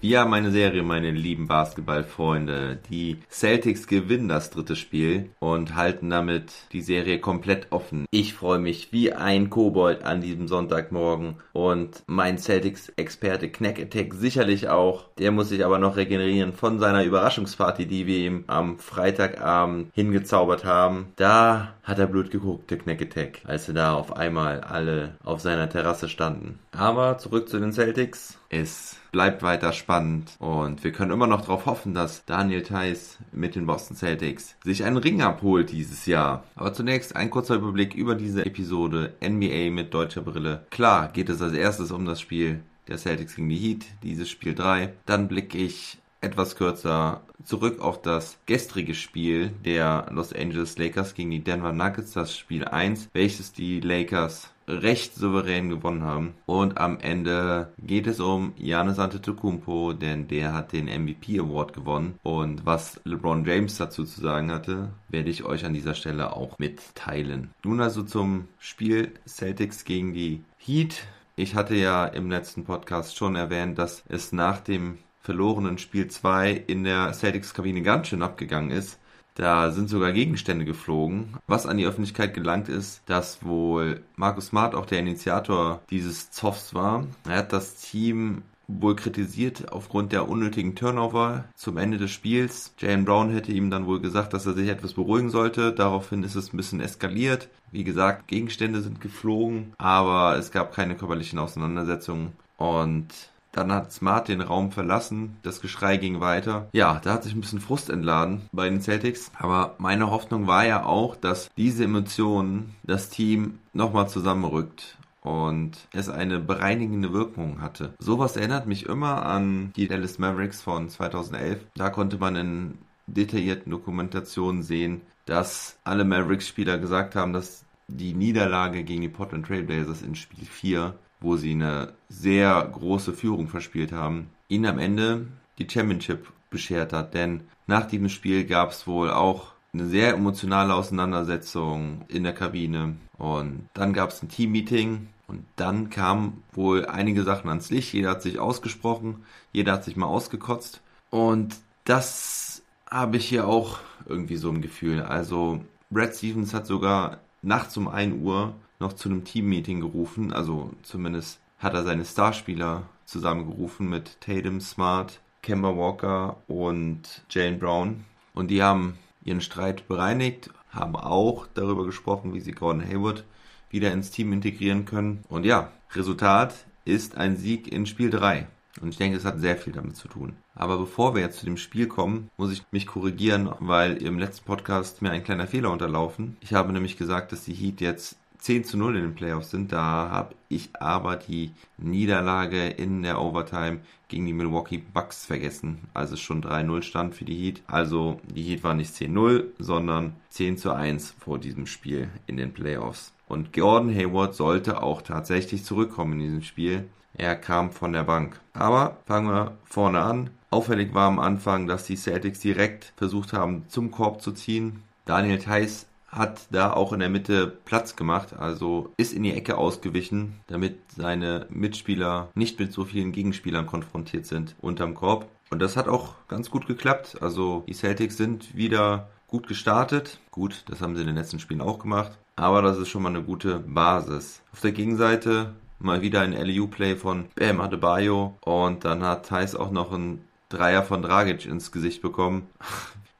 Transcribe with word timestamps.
Wir 0.00 0.20
haben 0.20 0.32
eine 0.32 0.52
Serie, 0.52 0.84
meine 0.84 1.10
lieben 1.10 1.48
Basketballfreunde. 1.48 2.78
Die 2.88 3.18
Celtics 3.28 3.88
gewinnen 3.88 4.28
das 4.28 4.50
dritte 4.50 4.76
Spiel 4.76 5.30
und 5.40 5.74
halten 5.74 6.08
damit 6.08 6.52
die 6.70 6.82
Serie 6.82 7.18
komplett 7.18 7.66
offen. 7.70 8.06
Ich 8.12 8.32
freue 8.32 8.60
mich 8.60 8.92
wie 8.92 9.12
ein 9.12 9.50
Kobold 9.50 10.04
an 10.04 10.20
diesem 10.20 10.46
Sonntagmorgen 10.46 11.38
und 11.52 12.04
mein 12.06 12.38
Celtics-Experte 12.38 13.48
Knack 13.48 13.80
Attack 13.80 14.14
sicherlich 14.14 14.68
auch. 14.68 15.06
Der 15.18 15.32
muss 15.32 15.48
sich 15.48 15.64
aber 15.64 15.80
noch 15.80 15.96
regenerieren 15.96 16.52
von 16.52 16.78
seiner 16.78 17.02
Überraschungsparty, 17.02 17.86
die 17.86 18.06
wir 18.06 18.18
ihm 18.18 18.44
am 18.46 18.78
Freitagabend 18.78 19.90
hingezaubert 19.94 20.64
haben. 20.64 21.08
Da 21.16 21.74
hat 21.82 21.98
er 21.98 22.06
Blut 22.06 22.30
geguckt, 22.30 22.70
der 22.70 22.78
Knack 22.78 23.02
Attack, 23.02 23.40
als 23.46 23.66
sie 23.66 23.74
da 23.74 23.94
auf 23.94 24.16
einmal 24.16 24.60
alle 24.60 25.16
auf 25.24 25.40
seiner 25.40 25.68
Terrasse 25.68 26.08
standen. 26.08 26.60
Aber 26.70 27.18
zurück 27.18 27.48
zu 27.48 27.58
den 27.58 27.72
Celtics. 27.72 28.38
Es 28.50 28.96
bleibt 29.12 29.42
weiter 29.42 29.72
spannend 29.72 30.32
und 30.38 30.82
wir 30.82 30.92
können 30.92 31.10
immer 31.10 31.26
noch 31.26 31.42
darauf 31.42 31.66
hoffen, 31.66 31.92
dass 31.92 32.24
Daniel 32.24 32.62
Theiss 32.62 33.18
mit 33.30 33.54
den 33.54 33.66
Boston 33.66 33.96
Celtics 33.96 34.56
sich 34.64 34.84
einen 34.84 34.96
Ring 34.96 35.20
abholt 35.20 35.70
dieses 35.70 36.06
Jahr. 36.06 36.44
Aber 36.54 36.72
zunächst 36.72 37.14
ein 37.14 37.30
kurzer 37.30 37.56
Überblick 37.56 37.94
über 37.94 38.14
diese 38.14 38.46
Episode 38.46 39.14
NBA 39.22 39.70
mit 39.70 39.92
deutscher 39.92 40.22
Brille. 40.22 40.66
Klar 40.70 41.08
geht 41.08 41.28
es 41.28 41.42
als 41.42 41.52
erstes 41.52 41.90
um 41.90 42.06
das 42.06 42.20
Spiel 42.20 42.60
der 42.88 42.96
Celtics 42.96 43.36
gegen 43.36 43.50
die 43.50 43.56
Heat, 43.56 43.84
dieses 44.02 44.30
Spiel 44.30 44.54
3. 44.54 44.94
Dann 45.04 45.28
blicke 45.28 45.58
ich 45.58 45.98
etwas 46.20 46.56
kürzer 46.56 47.22
zurück 47.44 47.80
auf 47.80 48.02
das 48.02 48.38
gestrige 48.46 48.94
Spiel 48.94 49.50
der 49.64 50.06
Los 50.10 50.32
Angeles 50.32 50.78
Lakers 50.78 51.14
gegen 51.14 51.30
die 51.30 51.44
Denver 51.44 51.72
Nuggets, 51.72 52.12
das 52.12 52.36
Spiel 52.36 52.64
1, 52.64 53.10
welches 53.12 53.52
die 53.52 53.80
Lakers 53.80 54.50
recht 54.68 55.14
souverän 55.14 55.68
gewonnen 55.68 56.02
haben. 56.02 56.34
Und 56.46 56.78
am 56.78 57.00
Ende 57.00 57.72
geht 57.78 58.06
es 58.06 58.20
um 58.20 58.54
Giannis 58.56 58.98
Antetokounmpo, 58.98 59.94
denn 59.94 60.28
der 60.28 60.52
hat 60.52 60.72
den 60.72 60.86
MVP 60.86 61.40
Award 61.40 61.72
gewonnen. 61.72 62.18
Und 62.22 62.66
was 62.66 63.00
LeBron 63.04 63.44
James 63.44 63.76
dazu 63.78 64.04
zu 64.04 64.20
sagen 64.20 64.52
hatte, 64.52 64.90
werde 65.08 65.30
ich 65.30 65.44
euch 65.44 65.64
an 65.64 65.74
dieser 65.74 65.94
Stelle 65.94 66.36
auch 66.36 66.58
mitteilen. 66.58 67.50
Nun 67.64 67.80
also 67.80 68.02
zum 68.02 68.48
Spiel 68.58 69.12
Celtics 69.26 69.84
gegen 69.84 70.12
die 70.12 70.42
Heat. 70.58 71.06
Ich 71.36 71.54
hatte 71.54 71.74
ja 71.74 72.04
im 72.04 72.30
letzten 72.30 72.64
Podcast 72.64 73.16
schon 73.16 73.36
erwähnt, 73.36 73.78
dass 73.78 74.02
es 74.08 74.32
nach 74.32 74.60
dem 74.60 74.98
verlorenen 75.20 75.78
Spiel 75.78 76.08
2 76.08 76.52
in 76.52 76.84
der 76.84 77.12
Celtics-Kabine 77.12 77.82
ganz 77.82 78.08
schön 78.08 78.22
abgegangen 78.22 78.70
ist. 78.70 78.98
Da 79.38 79.70
sind 79.70 79.88
sogar 79.88 80.10
Gegenstände 80.10 80.64
geflogen. 80.64 81.36
Was 81.46 81.64
an 81.64 81.78
die 81.78 81.86
Öffentlichkeit 81.86 82.34
gelangt 82.34 82.68
ist, 82.68 83.02
dass 83.06 83.44
wohl 83.44 84.00
Markus 84.16 84.48
Smart 84.48 84.74
auch 84.74 84.84
der 84.84 84.98
Initiator 84.98 85.80
dieses 85.90 86.32
Zoffs 86.32 86.74
war. 86.74 87.06
Er 87.28 87.38
hat 87.38 87.52
das 87.52 87.76
Team 87.76 88.42
wohl 88.66 88.96
kritisiert 88.96 89.70
aufgrund 89.72 90.10
der 90.10 90.28
unnötigen 90.28 90.74
Turnover 90.74 91.44
zum 91.54 91.78
Ende 91.78 91.98
des 91.98 92.10
Spiels. 92.10 92.74
Jalen 92.78 93.04
Brown 93.04 93.30
hätte 93.30 93.52
ihm 93.52 93.70
dann 93.70 93.86
wohl 93.86 94.00
gesagt, 94.00 94.34
dass 94.34 94.44
er 94.44 94.54
sich 94.54 94.68
etwas 94.68 94.94
beruhigen 94.94 95.30
sollte. 95.30 95.72
Daraufhin 95.72 96.24
ist 96.24 96.34
es 96.34 96.52
ein 96.52 96.56
bisschen 96.56 96.80
eskaliert. 96.80 97.48
Wie 97.70 97.84
gesagt, 97.84 98.26
Gegenstände 98.26 98.82
sind 98.82 99.00
geflogen, 99.00 99.72
aber 99.78 100.36
es 100.36 100.50
gab 100.50 100.74
keine 100.74 100.96
körperlichen 100.96 101.38
Auseinandersetzungen. 101.38 102.32
Und 102.56 103.06
dann 103.52 103.72
hat 103.72 103.92
Smart 103.92 104.28
den 104.28 104.40
Raum 104.40 104.72
verlassen. 104.72 105.36
Das 105.42 105.60
Geschrei 105.60 105.96
ging 105.96 106.20
weiter. 106.20 106.68
Ja, 106.72 107.00
da 107.02 107.14
hat 107.14 107.24
sich 107.24 107.34
ein 107.34 107.40
bisschen 107.40 107.60
Frust 107.60 107.90
entladen 107.90 108.42
bei 108.52 108.68
den 108.68 108.80
Celtics. 108.80 109.30
Aber 109.38 109.74
meine 109.78 110.10
Hoffnung 110.10 110.46
war 110.46 110.66
ja 110.66 110.84
auch, 110.84 111.16
dass 111.16 111.50
diese 111.56 111.84
Emotionen 111.84 112.74
das 112.84 113.10
Team 113.10 113.58
nochmal 113.72 114.08
zusammenrückt 114.08 114.98
und 115.22 115.88
es 115.92 116.08
eine 116.08 116.38
bereinigende 116.38 117.12
Wirkung 117.12 117.60
hatte. 117.60 117.94
Sowas 117.98 118.36
erinnert 118.36 118.66
mich 118.66 118.86
immer 118.86 119.26
an 119.26 119.72
die 119.76 119.88
Dallas 119.88 120.18
Mavericks 120.18 120.60
von 120.62 120.88
2011. 120.88 121.60
Da 121.74 121.90
konnte 121.90 122.18
man 122.18 122.36
in 122.36 122.78
detaillierten 123.06 123.70
Dokumentationen 123.70 124.62
sehen, 124.62 125.00
dass 125.26 125.78
alle 125.84 126.04
Mavericks-Spieler 126.04 126.78
gesagt 126.78 127.14
haben, 127.14 127.32
dass 127.32 127.64
die 127.88 128.14
Niederlage 128.14 128.84
gegen 128.84 129.02
die 129.02 129.08
Portland 129.08 129.46
Trailblazers 129.46 130.02
in 130.02 130.14
Spiel 130.14 130.44
4 130.44 130.94
wo 131.20 131.36
sie 131.36 131.52
eine 131.52 131.92
sehr 132.08 132.62
große 132.72 133.12
Führung 133.12 133.48
verspielt 133.48 133.92
haben, 133.92 134.30
ihnen 134.48 134.66
am 134.66 134.78
Ende 134.78 135.26
die 135.58 135.68
Championship 135.68 136.26
beschert 136.50 136.92
hat. 136.92 137.14
Denn 137.14 137.42
nach 137.66 137.86
diesem 137.86 138.08
Spiel 138.08 138.44
gab 138.44 138.70
es 138.70 138.86
wohl 138.86 139.10
auch 139.10 139.52
eine 139.72 139.86
sehr 139.86 140.14
emotionale 140.14 140.74
Auseinandersetzung 140.74 142.04
in 142.08 142.24
der 142.24 142.34
Kabine. 142.34 142.96
Und 143.18 143.68
dann 143.74 143.92
gab 143.92 144.10
es 144.10 144.22
ein 144.22 144.28
Team-Meeting 144.28 145.08
und 145.26 145.44
dann 145.56 145.90
kamen 145.90 146.42
wohl 146.52 146.86
einige 146.86 147.22
Sachen 147.22 147.50
ans 147.50 147.70
Licht. 147.70 147.92
Jeder 147.92 148.10
hat 148.10 148.22
sich 148.22 148.38
ausgesprochen, 148.38 149.24
jeder 149.52 149.72
hat 149.72 149.84
sich 149.84 149.96
mal 149.96 150.06
ausgekotzt. 150.06 150.80
Und 151.10 151.56
das 151.84 152.62
habe 152.90 153.18
ich 153.18 153.28
hier 153.28 153.46
auch 153.46 153.80
irgendwie 154.06 154.36
so 154.36 154.50
ein 154.50 154.62
Gefühl. 154.62 155.02
Also 155.02 155.60
Brad 155.90 156.14
Stevens 156.14 156.54
hat 156.54 156.66
sogar 156.66 157.18
nachts 157.42 157.76
um 157.76 157.88
1 157.88 158.22
Uhr 158.22 158.54
noch 158.78 158.92
zu 158.92 159.08
einem 159.08 159.24
Team-Meeting 159.24 159.80
gerufen. 159.80 160.32
Also 160.32 160.70
zumindest 160.82 161.40
hat 161.58 161.74
er 161.74 161.84
seine 161.84 162.04
Starspieler 162.04 162.84
zusammengerufen 163.04 163.88
mit 163.88 164.20
Tatum, 164.20 164.60
Smart, 164.60 165.20
Kemba 165.42 165.76
Walker 165.76 166.36
und 166.46 167.24
Jalen 167.30 167.58
Brown. 167.58 168.04
Und 168.34 168.50
die 168.50 168.62
haben 168.62 168.98
ihren 169.24 169.40
Streit 169.40 169.88
bereinigt, 169.88 170.50
haben 170.70 170.96
auch 170.96 171.46
darüber 171.54 171.84
gesprochen, 171.84 172.34
wie 172.34 172.40
sie 172.40 172.52
Gordon 172.52 172.86
Hayward 172.86 173.24
wieder 173.70 173.92
ins 173.92 174.10
Team 174.10 174.32
integrieren 174.32 174.84
können. 174.84 175.24
Und 175.28 175.44
ja, 175.44 175.72
Resultat 175.94 176.54
ist 176.84 177.16
ein 177.16 177.36
Sieg 177.36 177.70
in 177.70 177.86
Spiel 177.86 178.10
3. 178.10 178.46
Und 178.80 178.90
ich 178.90 178.96
denke, 178.96 179.16
es 179.16 179.24
hat 179.24 179.40
sehr 179.40 179.56
viel 179.56 179.72
damit 179.72 179.96
zu 179.96 180.08
tun. 180.08 180.36
Aber 180.54 180.78
bevor 180.78 181.14
wir 181.14 181.22
jetzt 181.22 181.40
zu 181.40 181.46
dem 181.46 181.56
Spiel 181.56 181.88
kommen, 181.88 182.30
muss 182.36 182.52
ich 182.52 182.62
mich 182.70 182.86
korrigieren, 182.86 183.50
weil 183.58 183.96
im 184.02 184.18
letzten 184.18 184.44
Podcast 184.46 185.02
mir 185.02 185.10
ein 185.10 185.24
kleiner 185.24 185.46
Fehler 185.46 185.70
unterlaufen. 185.72 186.36
Ich 186.40 186.54
habe 186.54 186.72
nämlich 186.72 186.96
gesagt, 186.96 187.32
dass 187.32 187.44
die 187.44 187.54
Heat 187.54 187.80
jetzt 187.80 188.16
10 188.38 188.64
zu 188.64 188.76
0 188.78 188.96
in 188.96 189.02
den 189.02 189.14
Playoffs 189.14 189.50
sind. 189.50 189.72
Da 189.72 190.10
habe 190.10 190.34
ich 190.48 190.70
aber 190.80 191.16
die 191.16 191.52
Niederlage 191.76 192.68
in 192.68 193.02
der 193.02 193.20
Overtime 193.20 193.80
gegen 194.08 194.26
die 194.26 194.32
Milwaukee 194.32 194.78
Bucks 194.78 195.26
vergessen, 195.26 195.88
als 195.94 196.10
es 196.12 196.20
schon 196.20 196.42
3-0 196.42 196.82
stand 196.82 197.14
für 197.14 197.24
die 197.24 197.36
Heat. 197.36 197.62
Also 197.66 198.20
die 198.34 198.42
Heat 198.42 198.64
war 198.64 198.74
nicht 198.74 198.94
10-0, 198.94 199.48
sondern 199.58 200.14
10 200.30 200.56
zu 200.56 200.72
1 200.72 201.14
vor 201.18 201.38
diesem 201.38 201.66
Spiel 201.66 202.08
in 202.26 202.36
den 202.36 202.52
Playoffs. 202.52 203.12
Und 203.26 203.52
Gordon 203.52 203.94
Hayward 203.94 204.34
sollte 204.34 204.82
auch 204.82 205.02
tatsächlich 205.02 205.64
zurückkommen 205.64 206.14
in 206.14 206.20
diesem 206.20 206.42
Spiel. 206.42 206.88
Er 207.14 207.36
kam 207.36 207.72
von 207.72 207.92
der 207.92 208.04
Bank. 208.04 208.40
Aber 208.54 208.96
fangen 209.06 209.28
wir 209.30 209.58
vorne 209.64 210.00
an. 210.00 210.30
Auffällig 210.50 210.94
war 210.94 211.08
am 211.08 211.18
Anfang, 211.18 211.66
dass 211.66 211.84
die 211.84 211.96
Celtics 211.96 212.40
direkt 212.40 212.94
versucht 212.96 213.34
haben, 213.34 213.64
zum 213.68 213.90
Korb 213.90 214.22
zu 214.22 214.32
ziehen. 214.32 214.82
Daniel 215.04 215.38
Theiss 215.38 215.86
hat 216.08 216.46
da 216.50 216.72
auch 216.72 216.92
in 216.92 217.00
der 217.00 217.08
Mitte 217.08 217.46
Platz 217.64 217.96
gemacht, 217.96 218.34
also 218.38 218.92
ist 218.96 219.12
in 219.12 219.22
die 219.22 219.34
Ecke 219.34 219.58
ausgewichen, 219.58 220.40
damit 220.46 220.78
seine 220.96 221.46
Mitspieler 221.50 222.28
nicht 222.34 222.58
mit 222.58 222.72
so 222.72 222.84
vielen 222.84 223.12
Gegenspielern 223.12 223.66
konfrontiert 223.66 224.26
sind 224.26 224.56
unterm 224.60 224.94
Korb. 224.94 225.28
Und 225.50 225.60
das 225.60 225.76
hat 225.76 225.88
auch 225.88 226.14
ganz 226.28 226.50
gut 226.50 226.66
geklappt. 226.66 227.18
Also 227.20 227.64
die 227.66 227.74
Celtics 227.74 228.16
sind 228.16 228.54
wieder 228.54 229.08
gut 229.28 229.46
gestartet. 229.46 230.18
Gut, 230.30 230.64
das 230.68 230.80
haben 230.80 230.94
sie 230.94 231.02
in 231.02 231.06
den 231.06 231.16
letzten 231.16 231.38
Spielen 231.38 231.60
auch 231.60 231.78
gemacht. 231.78 232.12
Aber 232.36 232.62
das 232.62 232.78
ist 232.78 232.88
schon 232.88 233.02
mal 233.02 233.10
eine 233.10 233.22
gute 233.22 233.58
Basis. 233.60 234.42
Auf 234.52 234.60
der 234.60 234.72
Gegenseite 234.72 235.54
mal 235.78 236.02
wieder 236.02 236.20
ein 236.20 236.32
LU-Play 236.32 236.96
von 236.96 237.26
Bam 237.34 237.60
Adebayo. 237.60 238.36
Und 238.40 238.84
dann 238.84 239.02
hat 239.02 239.26
Thais 239.26 239.54
auch 239.54 239.70
noch 239.70 239.92
einen 239.92 240.24
Dreier 240.48 240.82
von 240.82 241.02
Dragic 241.02 241.46
ins 241.46 241.72
Gesicht 241.72 242.02
bekommen. 242.02 242.48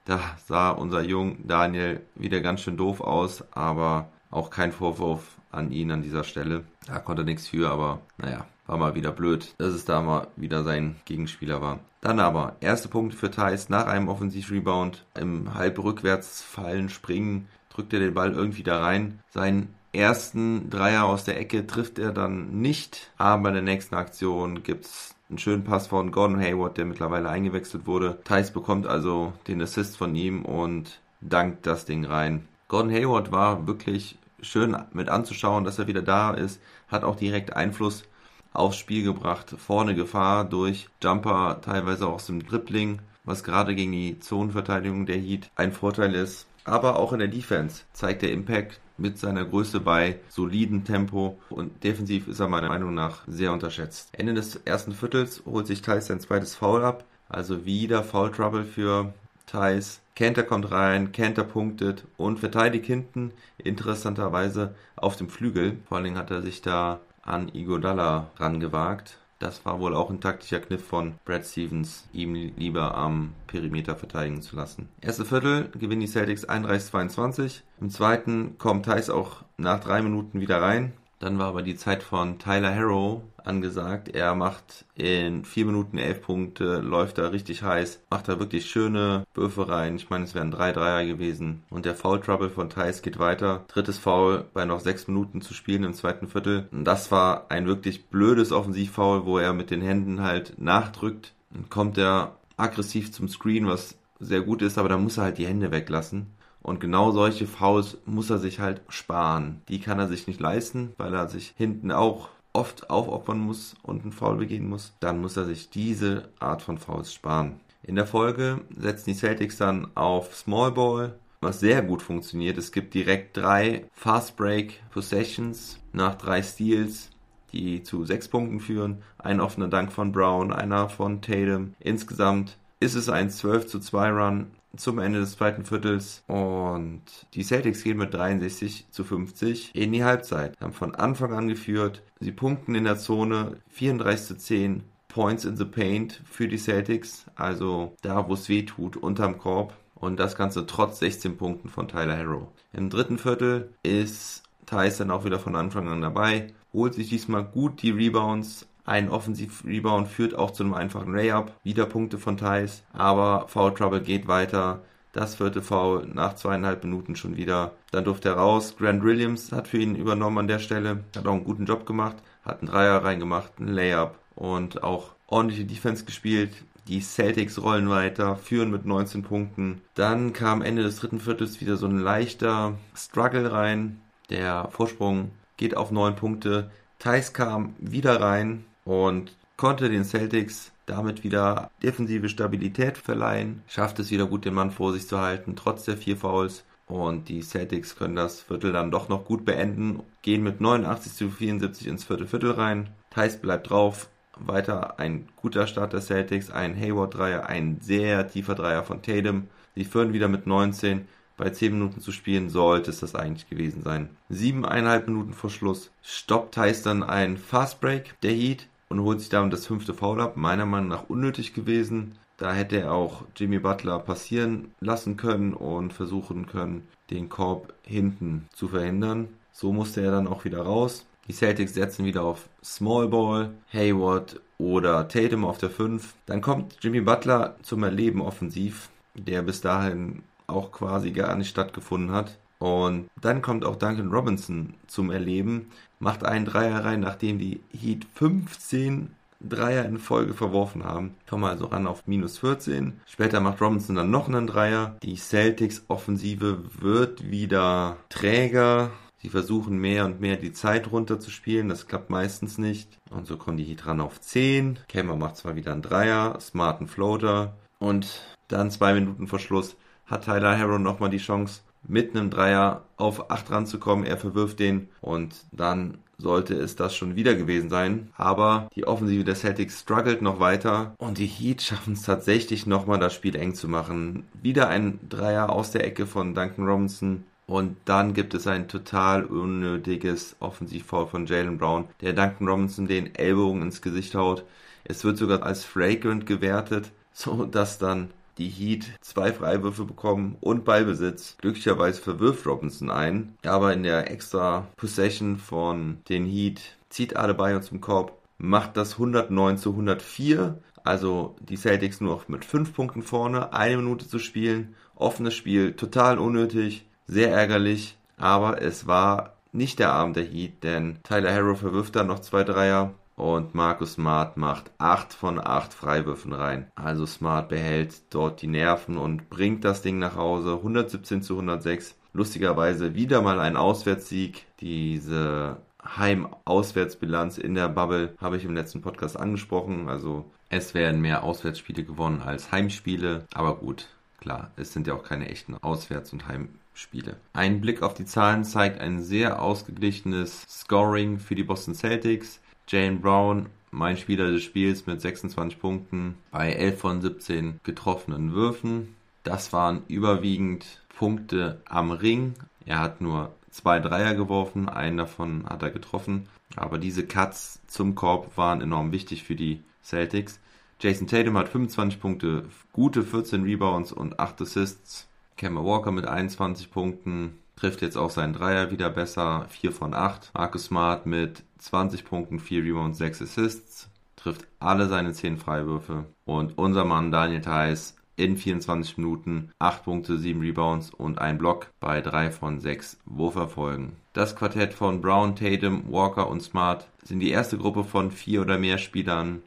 Da 0.08 0.20
sah 0.46 0.70
unser 0.70 1.02
Jung 1.02 1.46
Daniel 1.46 2.00
wieder 2.14 2.40
ganz 2.40 2.62
schön 2.62 2.78
doof 2.78 3.02
aus, 3.02 3.44
aber 3.50 4.08
auch 4.31 4.49
kein 4.49 4.72
Vorwurf 4.72 5.37
an 5.52 5.70
ihn 5.70 5.90
an 5.90 6.00
dieser 6.00 6.25
Stelle. 6.25 6.64
Da 6.87 6.99
konnte 6.99 7.25
nichts 7.25 7.46
für, 7.46 7.70
aber 7.70 8.00
naja, 8.16 8.46
war 8.66 8.78
mal 8.78 8.94
wieder 8.94 9.12
blöd, 9.12 9.55
dass 9.58 9.75
es 9.75 9.84
da 9.84 10.00
mal 10.00 10.28
wieder 10.34 10.64
sein 10.64 10.96
Gegenspieler 11.05 11.60
war. 11.60 11.81
Dann 12.00 12.20
aber, 12.20 12.56
erste 12.60 12.88
Punkt 12.88 13.14
für 13.14 13.31
Thais 13.31 13.69
nach 13.69 13.87
einem 13.87 14.08
Offensivrebound 14.08 15.05
im 15.14 15.52
halb 15.52 15.78
rückwärts 15.78 16.40
fallen, 16.40 16.88
springen, 16.88 17.46
drückt 17.69 17.93
er 17.93 18.00
den 18.00 18.14
Ball 18.14 18.32
irgendwie 18.32 18.62
da 18.62 18.81
rein. 18.81 19.20
Seinen 19.28 19.75
ersten 19.93 20.70
Dreier 20.70 21.05
aus 21.05 21.25
der 21.25 21.38
Ecke 21.38 21.66
trifft 21.66 21.99
er 21.99 22.12
dann 22.12 22.62
nicht, 22.62 23.12
aber 23.19 23.49
in 23.49 23.55
der 23.56 23.62
nächsten 23.62 23.94
Aktion 23.94 24.62
gibt's 24.62 25.18
einen 25.28 25.38
schönen 25.38 25.64
Pass 25.64 25.86
von 25.86 26.10
Gordon 26.10 26.40
Hayward, 26.40 26.78
der 26.78 26.86
mittlerweile 26.86 27.28
eingewechselt 27.28 27.86
wurde. 27.86 28.19
Thais 28.25 28.50
bekommt 28.50 28.86
also 28.86 29.32
den 29.46 29.60
Assist 29.60 29.96
von 29.96 30.14
ihm 30.14 30.44
und 30.44 31.00
dankt 31.20 31.66
das 31.66 31.84
Ding 31.84 32.04
rein. 32.06 32.48
Gordon 32.69 32.92
Hayward 32.92 33.30
war 33.30 33.66
wirklich 33.66 34.19
schön 34.40 34.76
mit 34.92 35.08
anzuschauen, 35.08 35.64
dass 35.64 35.78
er 35.78 35.86
wieder 35.86 36.02
da 36.02 36.32
ist, 36.32 36.60
hat 36.88 37.04
auch 37.04 37.16
direkt 37.16 37.54
Einfluss 37.54 38.04
aufs 38.52 38.78
Spiel 38.78 39.04
gebracht. 39.04 39.54
Vorne 39.58 39.94
Gefahr 39.94 40.44
durch 40.44 40.88
Jumper, 41.02 41.60
teilweise 41.62 42.06
auch 42.06 42.14
aus 42.14 42.26
dem 42.26 42.46
Dribbling, 42.46 43.00
was 43.24 43.44
gerade 43.44 43.74
gegen 43.74 43.92
die 43.92 44.19
Zonenverteidigung 44.20 45.06
der 45.06 45.19
Heat 45.19 45.50
ein 45.56 45.72
Vorteil 45.72 46.14
ist. 46.14 46.46
Aber 46.64 46.98
auch 46.98 47.12
in 47.12 47.19
der 47.19 47.28
Defense 47.28 47.84
zeigt 47.92 48.22
der 48.22 48.32
Impact 48.32 48.81
mit 48.98 49.18
seiner 49.18 49.44
Größe 49.44 49.80
bei 49.80 50.18
solidem 50.28 50.84
Tempo 50.84 51.38
und 51.50 51.82
defensiv 51.84 52.28
ist 52.28 52.40
er 52.40 52.48
meiner 52.48 52.68
Meinung 52.68 52.94
nach 52.94 53.22
sehr 53.26 53.52
unterschätzt. 53.52 54.10
Ende 54.12 54.34
des 54.34 54.56
ersten 54.64 54.92
Viertels 54.92 55.42
holt 55.46 55.66
sich 55.66 55.82
Thais 55.82 56.06
sein 56.06 56.20
zweites 56.20 56.54
Foul 56.54 56.84
ab, 56.84 57.04
also 57.28 57.64
wieder 57.64 58.02
Foul 58.02 58.30
Trouble 58.30 58.64
für 58.64 59.12
Thais. 59.46 60.00
Kenter 60.14 60.42
kommt 60.42 60.70
rein, 60.70 61.12
Kenter 61.12 61.44
punktet 61.44 62.04
und 62.16 62.40
verteidigt 62.40 62.86
hinten 62.86 63.32
interessanterweise 63.56 64.74
auf 64.96 65.16
dem 65.16 65.28
Flügel. 65.28 65.78
Vor 65.86 65.96
allen 65.96 66.04
Dingen 66.04 66.18
hat 66.18 66.30
er 66.30 66.42
sich 66.42 66.60
da 66.60 67.00
an 67.22 67.48
Igodala 67.54 68.30
rangewagt. 68.36 69.18
Das 69.38 69.64
war 69.64 69.79
wohl 69.79 69.94
auch 69.94 70.11
ein 70.11 70.20
taktischer 70.20 70.61
Kniff 70.61 70.85
von 70.85 71.14
Brad 71.25 71.46
Stevens, 71.46 72.08
ihm 72.12 72.35
lieber 72.35 72.96
am 72.96 73.35
Perimeter 73.46 73.94
verteidigen 73.94 74.43
zu 74.43 74.56
lassen. 74.56 74.88
Erste 75.00 75.25
Viertel 75.25 75.70
gewinnen 75.79 76.00
die 76.00 76.08
Celtics 76.08 76.49
31-22. 76.49 77.61
Im 77.81 77.90
zweiten 77.90 78.58
kommt 78.58 78.87
Thais 78.87 79.11
auch 79.11 79.44
nach 79.56 79.81
drei 79.81 80.02
Minuten 80.02 80.40
wieder 80.40 80.61
rein. 80.61 80.93
Dann 81.19 81.38
war 81.38 81.47
aber 81.47 81.62
die 81.62 81.76
Zeit 81.76 82.03
von 82.03 82.38
Tyler 82.38 82.75
Harrow 82.75 83.23
angesagt. 83.44 84.09
Er 84.15 84.35
macht 84.35 84.85
in 84.94 85.44
vier 85.44 85.67
Minuten 85.67 85.99
elf 85.99 86.23
Punkte, 86.23 86.79
läuft 86.79 87.19
da 87.19 87.29
richtig 87.29 87.62
heiß, 87.62 88.00
macht 88.11 88.29
da 88.29 88.38
wirklich 88.38 88.67
schöne 88.67 89.25
Würfe 89.35 89.69
rein. 89.69 89.97
Ich 89.97 90.11
meine, 90.11 90.25
es 90.25 90.35
wären 90.35 90.50
drei 90.50 90.73
Dreier 90.73 91.06
gewesen. 91.06 91.62
Und 91.70 91.87
der 91.87 91.94
Foul 91.94 92.20
Trouble 92.20 92.50
von 92.50 92.70
Thais 92.70 93.03
geht 93.03 93.19
weiter. 93.19 93.65
Drittes 93.69 93.99
Foul 93.99 94.44
bei 94.53 94.65
noch 94.65 94.81
sechs 94.81 95.09
Minuten 95.09 95.41
zu 95.41 95.55
spielen 95.55 95.85
im 95.85 95.94
zweiten 95.94 96.29
Viertel. 96.29 96.69
Und 96.70 96.85
das 96.85 97.11
war 97.11 97.47
ein 97.50 97.67
wirklich 97.67 98.06
blödes 98.06 98.53
Offensivfoul, 98.53 99.25
wo 99.25 99.38
er 99.38 99.53
mit 99.53 99.70
den 99.70 99.82
Händen 99.82 100.23
halt 100.23 100.55
nachdrückt. 100.59 101.32
Dann 101.50 101.69
kommt 101.69 101.99
er 101.99 102.37
aggressiv 102.56 103.12
zum 103.12 103.29
Screen, 103.29 103.67
was 103.67 103.97
sehr 104.20 104.43
gut 104.43 104.62
ist, 104.62 104.79
aber 104.79 104.88
da 104.88 104.99
muss 104.99 105.17
er 105.17 105.25
halt 105.25 105.38
die 105.38 105.47
Hände 105.47 105.70
weglassen. 105.70 106.26
Und 106.62 106.81
genau 106.81 107.12
solche 107.12 107.46
Fouls 107.46 107.99
muss 108.05 108.31
er 108.31 108.38
sich 108.38 108.60
halt 108.60 108.82
sparen. 108.88 109.62
Die 109.69 109.81
kann 109.81 109.99
er 109.99 110.08
sich 110.08 110.26
nicht 110.26 110.40
leisten, 110.40 110.93
weil 110.96 111.14
er 111.14 111.28
sich 111.28 111.55
hinten 111.56 111.93
auch 111.93 112.28
oft 112.52 112.90
aufopfern 112.90 113.38
muss 113.38 113.75
und 113.82 114.02
einen 114.02 114.12
Foul 114.12 114.37
begehen 114.37 114.69
muss. 114.69 114.94
Dann 115.00 115.20
muss 115.20 115.37
er 115.37 115.44
sich 115.44 115.70
diese 115.70 116.31
Art 116.40 116.62
von 116.62 116.78
Fouls 116.78 117.12
sparen. 117.12 117.60
In 117.82 117.94
der 117.94 118.06
Folge 118.06 118.60
setzen 118.76 119.10
die 119.10 119.16
Celtics 119.16 119.56
dann 119.56 119.88
auf 119.94 120.34
Small 120.34 120.72
Ball, 120.72 121.19
was 121.40 121.60
sehr 121.60 121.82
gut 121.82 122.02
funktioniert. 122.02 122.58
Es 122.58 122.72
gibt 122.72 122.94
direkt 122.94 123.37
drei 123.37 123.87
Fast 123.93 124.37
Break 124.37 124.81
Possessions 124.90 125.78
nach 125.93 126.16
drei 126.16 126.43
Steals, 126.43 127.10
die 127.52 127.82
zu 127.82 128.05
sechs 128.05 128.28
Punkten 128.28 128.60
führen. 128.60 129.02
Ein 129.19 129.40
offener 129.40 129.69
Dank 129.69 129.93
von 129.93 130.12
Brown, 130.12 130.52
einer 130.52 130.88
von 130.88 131.22
Tatum. 131.22 131.75
Insgesamt 131.78 132.58
ist 132.81 132.94
es 132.94 133.08
ein 133.08 133.31
12 133.31 133.66
zu 133.69 133.81
2 133.81 134.10
Run 134.10 134.46
zum 134.76 134.99
Ende 134.99 135.20
des 135.20 135.32
zweiten 135.32 135.65
Viertels 135.65 136.23
und 136.26 137.03
die 137.35 137.43
Celtics 137.43 137.82
gehen 137.82 137.99
mit 137.99 138.15
63 138.15 138.87
zu 138.91 139.05
50 139.05 139.75
in 139.75 139.93
die 139.93 140.05
Halbzeit. 140.05 140.59
Haben 140.61 140.73
von 140.73 140.94
Anfang 140.94 141.32
an 141.32 141.49
geführt. 141.49 142.03
Sie 142.20 142.32
punkten 142.32 142.75
in 142.75 142.85
der 142.85 142.99
Zone 142.99 143.56
34 143.70 144.26
zu 144.26 144.37
10 144.37 144.85
Points 145.09 145.44
in 145.44 145.56
the 145.56 145.65
Paint 145.65 146.23
für 146.25 146.49
die 146.49 146.59
Celtics, 146.59 147.26
also 147.35 147.97
da, 148.03 148.29
wo 148.29 148.35
es 148.35 148.49
weh 148.49 148.62
tut, 148.62 148.97
unterm 148.97 149.38
Korb. 149.38 149.75
Und 149.94 150.20
das 150.20 150.37
Ganze 150.37 150.65
trotz 150.65 151.00
16 151.00 151.37
Punkten 151.37 151.69
von 151.69 151.88
Tyler 151.88 152.17
Harrow. 152.17 152.49
Im 152.73 152.88
dritten 152.88 153.19
Viertel 153.19 153.73
ist 153.82 154.44
Thais 154.65 154.99
dann 154.99 155.11
auch 155.11 155.25
wieder 155.25 155.41
von 155.41 155.56
Anfang 155.56 155.88
an 155.88 156.03
dabei, 156.03 156.49
holt 156.73 156.94
sich 156.94 157.09
diesmal 157.09 157.43
gut 157.43 157.82
die 157.82 157.91
Rebounds, 157.91 158.69
ein 158.88 159.11
Offensiv-Rebound 159.11 160.08
führt 160.08 160.35
auch 160.35 160.50
zu 160.50 160.64
einem 160.64 160.75
einfachen 160.75 161.14
Layup. 161.14 161.52
Wieder 161.62 161.87
Punkte 161.87 162.19
von 162.19 162.38
Thais, 162.38 162.82
aber 162.93 163.46
Foul 163.49 163.75
Trouble 163.75 164.00
geht 164.00 164.26
weiter. 164.29 164.81
Das 165.12 165.37
vierte 165.37 165.62
Foul 165.62 166.06
nach 166.06 166.37
zweieinhalb 166.37 166.85
Minuten 166.85 167.14
schon 167.14 167.37
wieder. 167.37 167.73
Dann 167.90 168.05
durfte 168.05 168.31
er 168.31 168.37
raus. 168.37 168.76
Grant 168.79 169.02
Williams 169.02 169.52
hat 169.52 169.69
für 169.69 169.79
ihn 169.79 169.94
übernommen 169.94 170.38
an 170.38 170.49
der 170.49 170.58
Stelle. 170.58 171.05
Hat 171.17 171.26
auch 171.26 171.32
einen 171.32 171.44
guten 171.44 171.67
Job 171.67 171.87
gemacht. 171.87 172.17
Hat 172.44 172.61
einen 172.61 172.70
Dreier 172.70 173.05
reingemacht, 173.05 173.52
einen 173.58 173.75
Layup 173.75 174.14
und 174.35 174.82
auch 174.82 175.11
ordentliche 175.26 175.64
Defense 175.64 176.05
gespielt. 176.05 176.52
Die 176.87 177.00
Celtics 177.00 177.61
rollen 177.61 177.91
weiter, 177.91 178.37
führen 178.37 178.70
mit 178.70 178.87
19 178.87 179.23
Punkten. 179.23 179.82
Dann 179.94 180.32
kam 180.32 180.62
Ende 180.62 180.82
des 180.82 180.96
dritten 180.96 181.20
Viertels 181.20 181.61
wieder 181.61 181.76
so 181.76 181.87
ein 181.87 181.99
leichter 181.99 182.79
Struggle 182.96 183.52
rein. 183.52 184.00
Der 184.31 184.69
Vorsprung 184.70 185.32
geht 185.58 185.76
auf 185.76 185.91
9 185.91 186.17
Punkte. 186.17 186.70
Thais 186.99 187.32
kam 187.32 187.75
wieder 187.79 188.20
rein, 188.20 188.64
und 188.88 189.37
konnte 189.58 189.90
den 189.90 190.02
Celtics 190.02 190.73
damit 190.87 191.23
wieder 191.23 191.70
defensive 191.82 192.31
Stabilität 192.31 192.96
verleihen, 192.96 193.62
schafft 193.69 193.99
es 193.99 194.11
wieder 194.11 194.25
gut, 194.25 194.46
den 194.46 194.55
Mann 194.55 194.70
vor 194.70 194.94
sich 194.94 195.06
zu 195.06 195.20
halten, 195.20 195.56
trotz 195.56 195.85
der 195.85 195.99
vier 195.99 196.17
Fouls. 196.17 196.64
Und 196.87 197.29
die 197.29 197.43
Celtics 197.43 197.96
können 197.96 198.17
das 198.17 198.40
Viertel 198.40 198.73
dann 198.73 198.90
doch 198.90 199.11
noch 199.11 199.26
gut 199.26 199.44
beenden, 199.44 200.00
gehen 200.23 200.43
mit 200.43 200.62
89 200.62 201.12
zu 201.12 201.29
74 201.29 201.87
ins 201.87 202.05
vierte 202.05 202.26
Viertel 202.26 202.52
rein. 202.52 202.88
Thais 203.11 203.37
bleibt 203.37 203.69
drauf, 203.69 204.08
weiter 204.38 204.99
ein 204.99 205.29
guter 205.37 205.67
Start 205.67 205.93
der 205.93 206.00
Celtics, 206.00 206.50
ein 206.50 206.75
Hayward-Dreier, 206.75 207.44
ein 207.44 207.76
sehr 207.82 208.26
tiefer 208.26 208.55
Dreier 208.55 208.84
von 208.84 209.02
Tatum. 209.02 209.49
Sie 209.75 209.84
führen 209.84 210.14
wieder 210.14 210.29
mit 210.29 210.46
19. 210.46 211.06
Bei 211.37 211.50
10 211.50 211.75
Minuten 211.75 212.00
zu 212.00 212.11
spielen 212.11 212.49
sollte 212.49 212.91
es 212.91 213.00
das 213.00 213.14
eigentlich 213.14 213.50
gewesen 213.50 213.82
sein. 213.82 214.08
Siebeneinhalb 214.31 215.08
Minuten 215.08 215.34
vor 215.34 215.50
Schluss 215.50 215.91
stoppt 216.02 216.55
Thais 216.55 216.82
dann 216.82 217.02
ein 217.02 217.37
Fastbreak 217.37 218.14
der 218.23 218.32
Heat 218.32 218.67
und 218.88 219.02
holt 219.02 219.20
sich 219.20 219.29
damit 219.29 219.52
das 219.52 219.67
fünfte 219.67 219.94
Foul 219.94 220.20
ab. 220.20 220.37
Meiner 220.37 220.67
Meinung 220.67 220.88
nach 220.88 221.08
unnötig 221.08 221.55
gewesen. 221.55 222.19
Da 222.37 222.52
hätte 222.52 222.81
er 222.81 222.93
auch 222.93 223.25
Jimmy 223.37 223.58
Butler 223.58 223.99
passieren 223.99 224.73
lassen 224.81 225.17
können 225.17 225.55
und 225.55 225.93
versuchen 225.93 226.46
können, 226.46 226.87
den 227.11 227.29
Korb 227.29 227.75
hinten 227.82 228.49
zu 228.52 228.69
verhindern. 228.69 229.29
So 229.52 229.73
musste 229.73 230.02
er 230.02 230.12
dann 230.12 230.29
auch 230.29 230.44
wieder 230.44 230.62
raus. 230.62 231.05
Die 231.26 231.32
Celtics 231.32 231.75
setzen 231.75 232.05
wieder 232.05 232.23
auf 232.23 232.49
Small 232.62 233.08
Ball, 233.08 233.50
Hayward 233.73 234.40
oder 234.56 235.08
Tatum 235.08 235.44
auf 235.44 235.58
der 235.58 235.70
5. 235.70 236.14
Dann 236.26 236.41
kommt 236.41 236.76
Jimmy 236.81 237.00
Butler 237.00 237.56
zum 237.62 237.82
Erleben 237.82 238.23
offensiv, 238.23 238.88
der 239.14 239.43
bis 239.43 239.61
dahin 239.61 240.23
auch 240.46 240.73
quasi 240.73 241.11
gar 241.11 241.37
nicht 241.37 241.50
stattgefunden 241.50 242.12
hat. 242.12 242.38
Und 242.58 243.08
dann 243.20 243.43
kommt 243.43 243.64
auch 243.64 243.76
Duncan 243.76 244.10
Robinson 244.10 244.75
zum 244.87 245.10
Erleben, 245.10 245.70
macht 246.00 246.25
einen 246.25 246.44
Dreier 246.44 246.84
rein, 246.84 247.00
nachdem 247.00 247.38
die 247.38 247.60
Heat 247.72 248.06
15 248.15 249.15
Dreier 249.41 249.84
in 249.84 249.98
Folge 249.98 250.34
verworfen 250.34 250.84
haben. 250.84 251.15
Kommen 251.29 251.44
also 251.44 251.67
ran 251.67 251.86
auf 251.86 252.06
minus 252.06 252.38
14. 252.38 253.00
Später 253.06 253.41
macht 253.41 253.60
Robinson 253.60 253.94
dann 253.94 254.10
noch 254.10 254.27
einen 254.27 254.48
Dreier. 254.48 254.96
Die 255.03 255.17
Celtics 255.17 255.84
Offensive 255.88 256.65
wird 256.81 257.31
wieder 257.31 257.98
träger. 258.08 258.91
Sie 259.20 259.29
versuchen 259.29 259.79
mehr 259.79 260.05
und 260.05 260.20
mehr 260.20 260.36
die 260.36 260.53
Zeit 260.53 260.91
runterzuspielen. 260.91 261.69
Das 261.69 261.86
klappt 261.86 262.10
meistens 262.10 262.58
nicht. 262.58 262.98
Und 263.10 263.27
so 263.27 263.36
kommen 263.36 263.56
die 263.56 263.65
Heat 263.65 263.86
ran 263.86 264.00
auf 264.00 264.20
10. 264.20 264.81
Kemmer 264.88 265.17
macht 265.17 265.36
zwar 265.36 265.55
wieder 265.55 265.72
einen 265.72 265.82
Dreier, 265.82 266.38
smarten 266.41 266.88
Floater. 266.88 267.56
Und 267.79 268.20
dann 268.48 268.70
zwei 268.70 268.94
Minuten 268.94 269.29
vor 269.29 269.38
Schluss 269.38 269.77
hat 270.06 270.24
Tyler 270.24 270.58
Harrow 270.58 270.79
nochmal 270.79 271.10
die 271.10 271.19
Chance, 271.19 271.60
mit 271.88 272.14
einem 272.14 272.30
Dreier 272.30 272.84
auf 272.96 273.30
8 273.30 273.50
ranzukommen. 273.50 274.04
Er 274.04 274.16
verwirft 274.16 274.60
den 274.60 274.88
und 275.00 275.34
dann 275.52 275.98
sollte 276.18 276.54
es 276.54 276.76
das 276.76 276.94
schon 276.94 277.16
wieder 277.16 277.34
gewesen 277.34 277.70
sein. 277.70 278.10
Aber 278.16 278.68
die 278.74 278.86
Offensive 278.86 279.24
der 279.24 279.36
Celtics 279.36 279.80
struggelt 279.80 280.20
noch 280.20 280.40
weiter 280.40 280.94
und 280.98 281.18
die 281.18 281.26
Heat 281.26 281.62
schaffen 281.62 281.94
es 281.94 282.02
tatsächlich 282.02 282.66
nochmal 282.66 282.98
das 282.98 283.14
Spiel 283.14 283.36
eng 283.36 283.54
zu 283.54 283.68
machen. 283.68 284.26
Wieder 284.42 284.68
ein 284.68 284.98
Dreier 285.08 285.50
aus 285.50 285.70
der 285.70 285.84
Ecke 285.84 286.06
von 286.06 286.34
Duncan 286.34 286.66
Robinson. 286.66 287.24
Und 287.46 287.76
dann 287.86 288.12
gibt 288.12 288.34
es 288.34 288.46
ein 288.46 288.68
total 288.68 289.24
unnötiges 289.24 290.36
Offensivfoul 290.38 291.06
von 291.06 291.24
Jalen 291.24 291.56
Brown, 291.56 291.88
der 292.02 292.12
Duncan 292.12 292.46
Robinson 292.46 292.86
den 292.86 293.14
Ellbogen 293.14 293.62
ins 293.62 293.80
Gesicht 293.80 294.14
haut. 294.14 294.44
Es 294.84 295.02
wird 295.02 295.16
sogar 295.16 295.42
als 295.42 295.64
flagrant 295.64 296.26
gewertet, 296.26 296.90
so 297.12 297.46
dass 297.46 297.78
dann 297.78 298.10
die 298.38 298.48
Heat 298.48 298.86
zwei 299.00 299.32
Freiwürfe 299.32 299.84
bekommen 299.84 300.36
und 300.40 300.64
Ballbesitz. 300.64 301.36
Glücklicherweise 301.38 302.00
verwirft 302.00 302.46
Robinson 302.46 302.90
ein, 302.90 303.36
aber 303.44 303.72
in 303.72 303.82
der 303.82 304.10
extra 304.10 304.66
Possession 304.76 305.36
von 305.36 305.98
den 306.08 306.24
Heat 306.24 306.60
zieht 306.88 307.16
Adebayo 307.16 307.60
zum 307.60 307.80
Korb, 307.80 308.12
macht 308.38 308.76
das 308.76 308.94
109 308.94 309.58
zu 309.58 309.70
104. 309.70 310.58
Also 310.84 311.36
die 311.40 311.56
Celtics 311.56 312.00
nur 312.00 312.14
noch 312.14 312.28
mit 312.28 312.44
5 312.44 312.72
Punkten 312.72 313.02
vorne, 313.02 313.52
eine 313.52 313.76
Minute 313.76 314.08
zu 314.08 314.18
spielen. 314.18 314.74
Offenes 314.94 315.34
Spiel, 315.34 315.74
total 315.74 316.18
unnötig, 316.18 316.86
sehr 317.06 317.30
ärgerlich, 317.30 317.98
aber 318.16 318.62
es 318.62 318.86
war 318.86 319.34
nicht 319.52 319.78
der 319.78 319.92
Abend 319.92 320.16
der 320.16 320.24
Heat, 320.24 320.62
denn 320.62 320.98
Tyler 321.02 321.32
Harrow 321.32 321.58
verwirft 321.58 321.96
dann 321.96 322.06
noch 322.06 322.20
zwei 322.20 322.44
Dreier 322.44 322.94
und 323.19 323.55
Markus 323.55 323.94
Smart 323.94 324.37
macht 324.37 324.70
8 324.79 325.13
von 325.13 325.41
8 325.44 325.75
Freiwürfen 325.75 326.32
rein. 326.32 326.70
Also 326.77 327.05
Smart 327.05 327.48
behält 327.48 327.94
dort 328.10 328.43
die 328.43 328.46
Nerven 328.46 328.96
und 328.96 329.29
bringt 329.29 329.65
das 329.65 329.82
Ding 329.82 329.98
nach 329.98 330.15
Hause. 330.15 330.55
117 330.55 331.22
zu 331.22 331.34
106. 331.34 331.96
Lustigerweise 332.13 332.94
wieder 332.94 333.20
mal 333.20 333.41
ein 333.41 333.56
Auswärtssieg. 333.56 334.46
Diese 334.60 335.56
Heim-Auswärtsbilanz 335.84 337.39
in 337.39 337.55
der 337.55 337.69
Bubble 337.69 338.15
habe 338.20 338.37
ich 338.37 338.44
im 338.44 338.55
letzten 338.55 338.82
Podcast 338.82 339.19
angesprochen. 339.19 339.89
Also 339.89 340.31
es 340.48 340.75
werden 340.75 341.01
mehr 341.01 341.25
Auswärtsspiele 341.25 341.82
gewonnen 341.82 342.22
als 342.22 342.53
Heimspiele. 342.53 343.27
Aber 343.34 343.56
gut, 343.56 343.89
klar, 344.20 344.53
es 344.56 344.72
sind 344.72 344.87
ja 344.87 344.94
auch 344.94 345.03
keine 345.03 345.29
echten 345.29 345.56
Auswärts- 345.56 346.13
und 346.13 346.29
Heimspiele. 346.29 347.17
Ein 347.32 347.60
Blick 347.60 347.82
auf 347.82 347.94
die 347.94 348.06
Zahlen 348.06 348.44
zeigt 348.44 348.81
ein 348.81 349.03
sehr 349.03 349.43
ausgeglichenes 349.43 350.43
Scoring 350.48 351.19
für 351.19 351.34
die 351.34 351.44
Boston 351.44 351.75
Celtics. 351.75 352.41
Jane 352.70 352.98
Brown, 352.98 353.46
mein 353.70 353.96
Spieler 353.96 354.31
des 354.31 354.43
Spiels 354.43 354.87
mit 354.87 355.01
26 355.01 355.58
Punkten 355.58 356.19
bei 356.31 356.53
11 356.53 356.79
von 356.79 357.01
17 357.01 357.60
getroffenen 357.63 358.34
Würfen. 358.34 358.94
Das 359.25 359.55
waren 359.55 359.84
überwiegend 359.89 360.82
Punkte 360.94 361.63
am 361.67 361.93
Ring. 361.93 362.34
Er 362.67 362.81
hat 362.81 363.01
nur 363.01 363.32
zwei 363.51 363.81
Dreier 363.81 364.15
geworfen, 364.15 364.69
einen 364.69 364.98
davon 364.98 365.46
hat 365.48 365.63
er 365.63 365.70
getroffen. 365.70 366.29
Aber 366.56 366.77
diese 366.77 367.06
Cuts 367.06 367.63
zum 367.69 367.94
Korb 367.94 368.37
waren 368.37 368.60
enorm 368.60 368.93
wichtig 368.93 369.22
für 369.22 369.34
die 369.34 369.63
Celtics. 369.82 370.39
Jason 370.79 371.06
Tatum 371.06 371.39
hat 371.39 371.48
25 371.48 371.98
Punkte, 371.98 372.44
gute 372.72 373.03
14 373.03 373.44
Rebounds 373.44 373.93
und 373.93 374.20
8 374.20 374.43
Assists. 374.43 375.08
Kemba 375.39 375.65
Walker 375.65 375.91
mit 375.91 376.06
21 376.06 376.70
Punkten 376.70 377.39
trifft 377.56 377.81
jetzt 377.81 377.96
auch 377.96 378.10
seinen 378.10 378.34
Dreier 378.34 378.70
wieder 378.70 378.91
besser, 378.91 379.46
4 379.48 379.72
von 379.72 379.94
8. 379.94 380.32
Marcus 380.34 380.67
Smart 380.67 381.06
mit 381.06 381.43
20 381.58 382.05
Punkten, 382.05 382.38
4 382.38 382.65
Rebounds, 382.65 382.98
6 382.98 383.22
Assists, 383.22 383.91
trifft 384.17 384.46
alle 384.58 384.88
seine 384.88 385.12
10 385.12 385.38
Freiwürfe. 385.38 386.06
Und 386.24 386.56
unser 386.58 386.84
Mann 386.84 387.10
Daniel 387.10 387.41
Theiss 387.41 387.96
in 388.17 388.36
24 388.36 388.98
Minuten 388.98 389.53
8 389.60 389.84
Punkte, 389.84 390.19
7 390.19 390.41
Rebounds 390.41 390.91
und 390.91 391.20
ein 391.20 391.38
Block 391.38 391.70
bei 391.81 392.00
3 392.00 392.31
von 392.31 392.60
6 392.60 392.98
Wurferfolgen. 393.05 393.93
Das 394.12 394.34
Quartett 394.34 394.74
von 394.74 395.00
Brown, 395.00 395.36
Tatum, 395.36 395.84
Walker 395.91 396.29
und 396.29 396.43
Smart 396.43 396.88
sind 397.05 397.20
die 397.20 397.31
erste 397.31 397.56
Gruppe 397.58 397.84
von 397.84 398.10
vier 398.10 398.41
oder 398.43 398.58
mehr 398.58 398.79
Spielern 398.79 399.43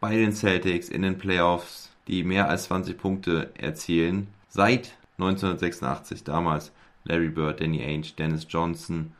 bei 0.00 0.16
den 0.16 0.32
Celtics 0.32 0.88
in 0.88 1.02
den 1.02 1.18
Playoffs, 1.18 1.90
die 2.08 2.24
mehr 2.24 2.48
als 2.48 2.64
20 2.64 2.96
Punkte 2.96 3.50
erzielen. 3.58 4.28
Seit 4.48 4.94
1986, 5.18 6.24
damals 6.24 6.72
Larry 7.04 7.28
Bird, 7.28 7.60
Danny 7.60 7.82
Ainge, 7.82 8.12
Dennis 8.18 8.46
Johnson, 8.48 9.12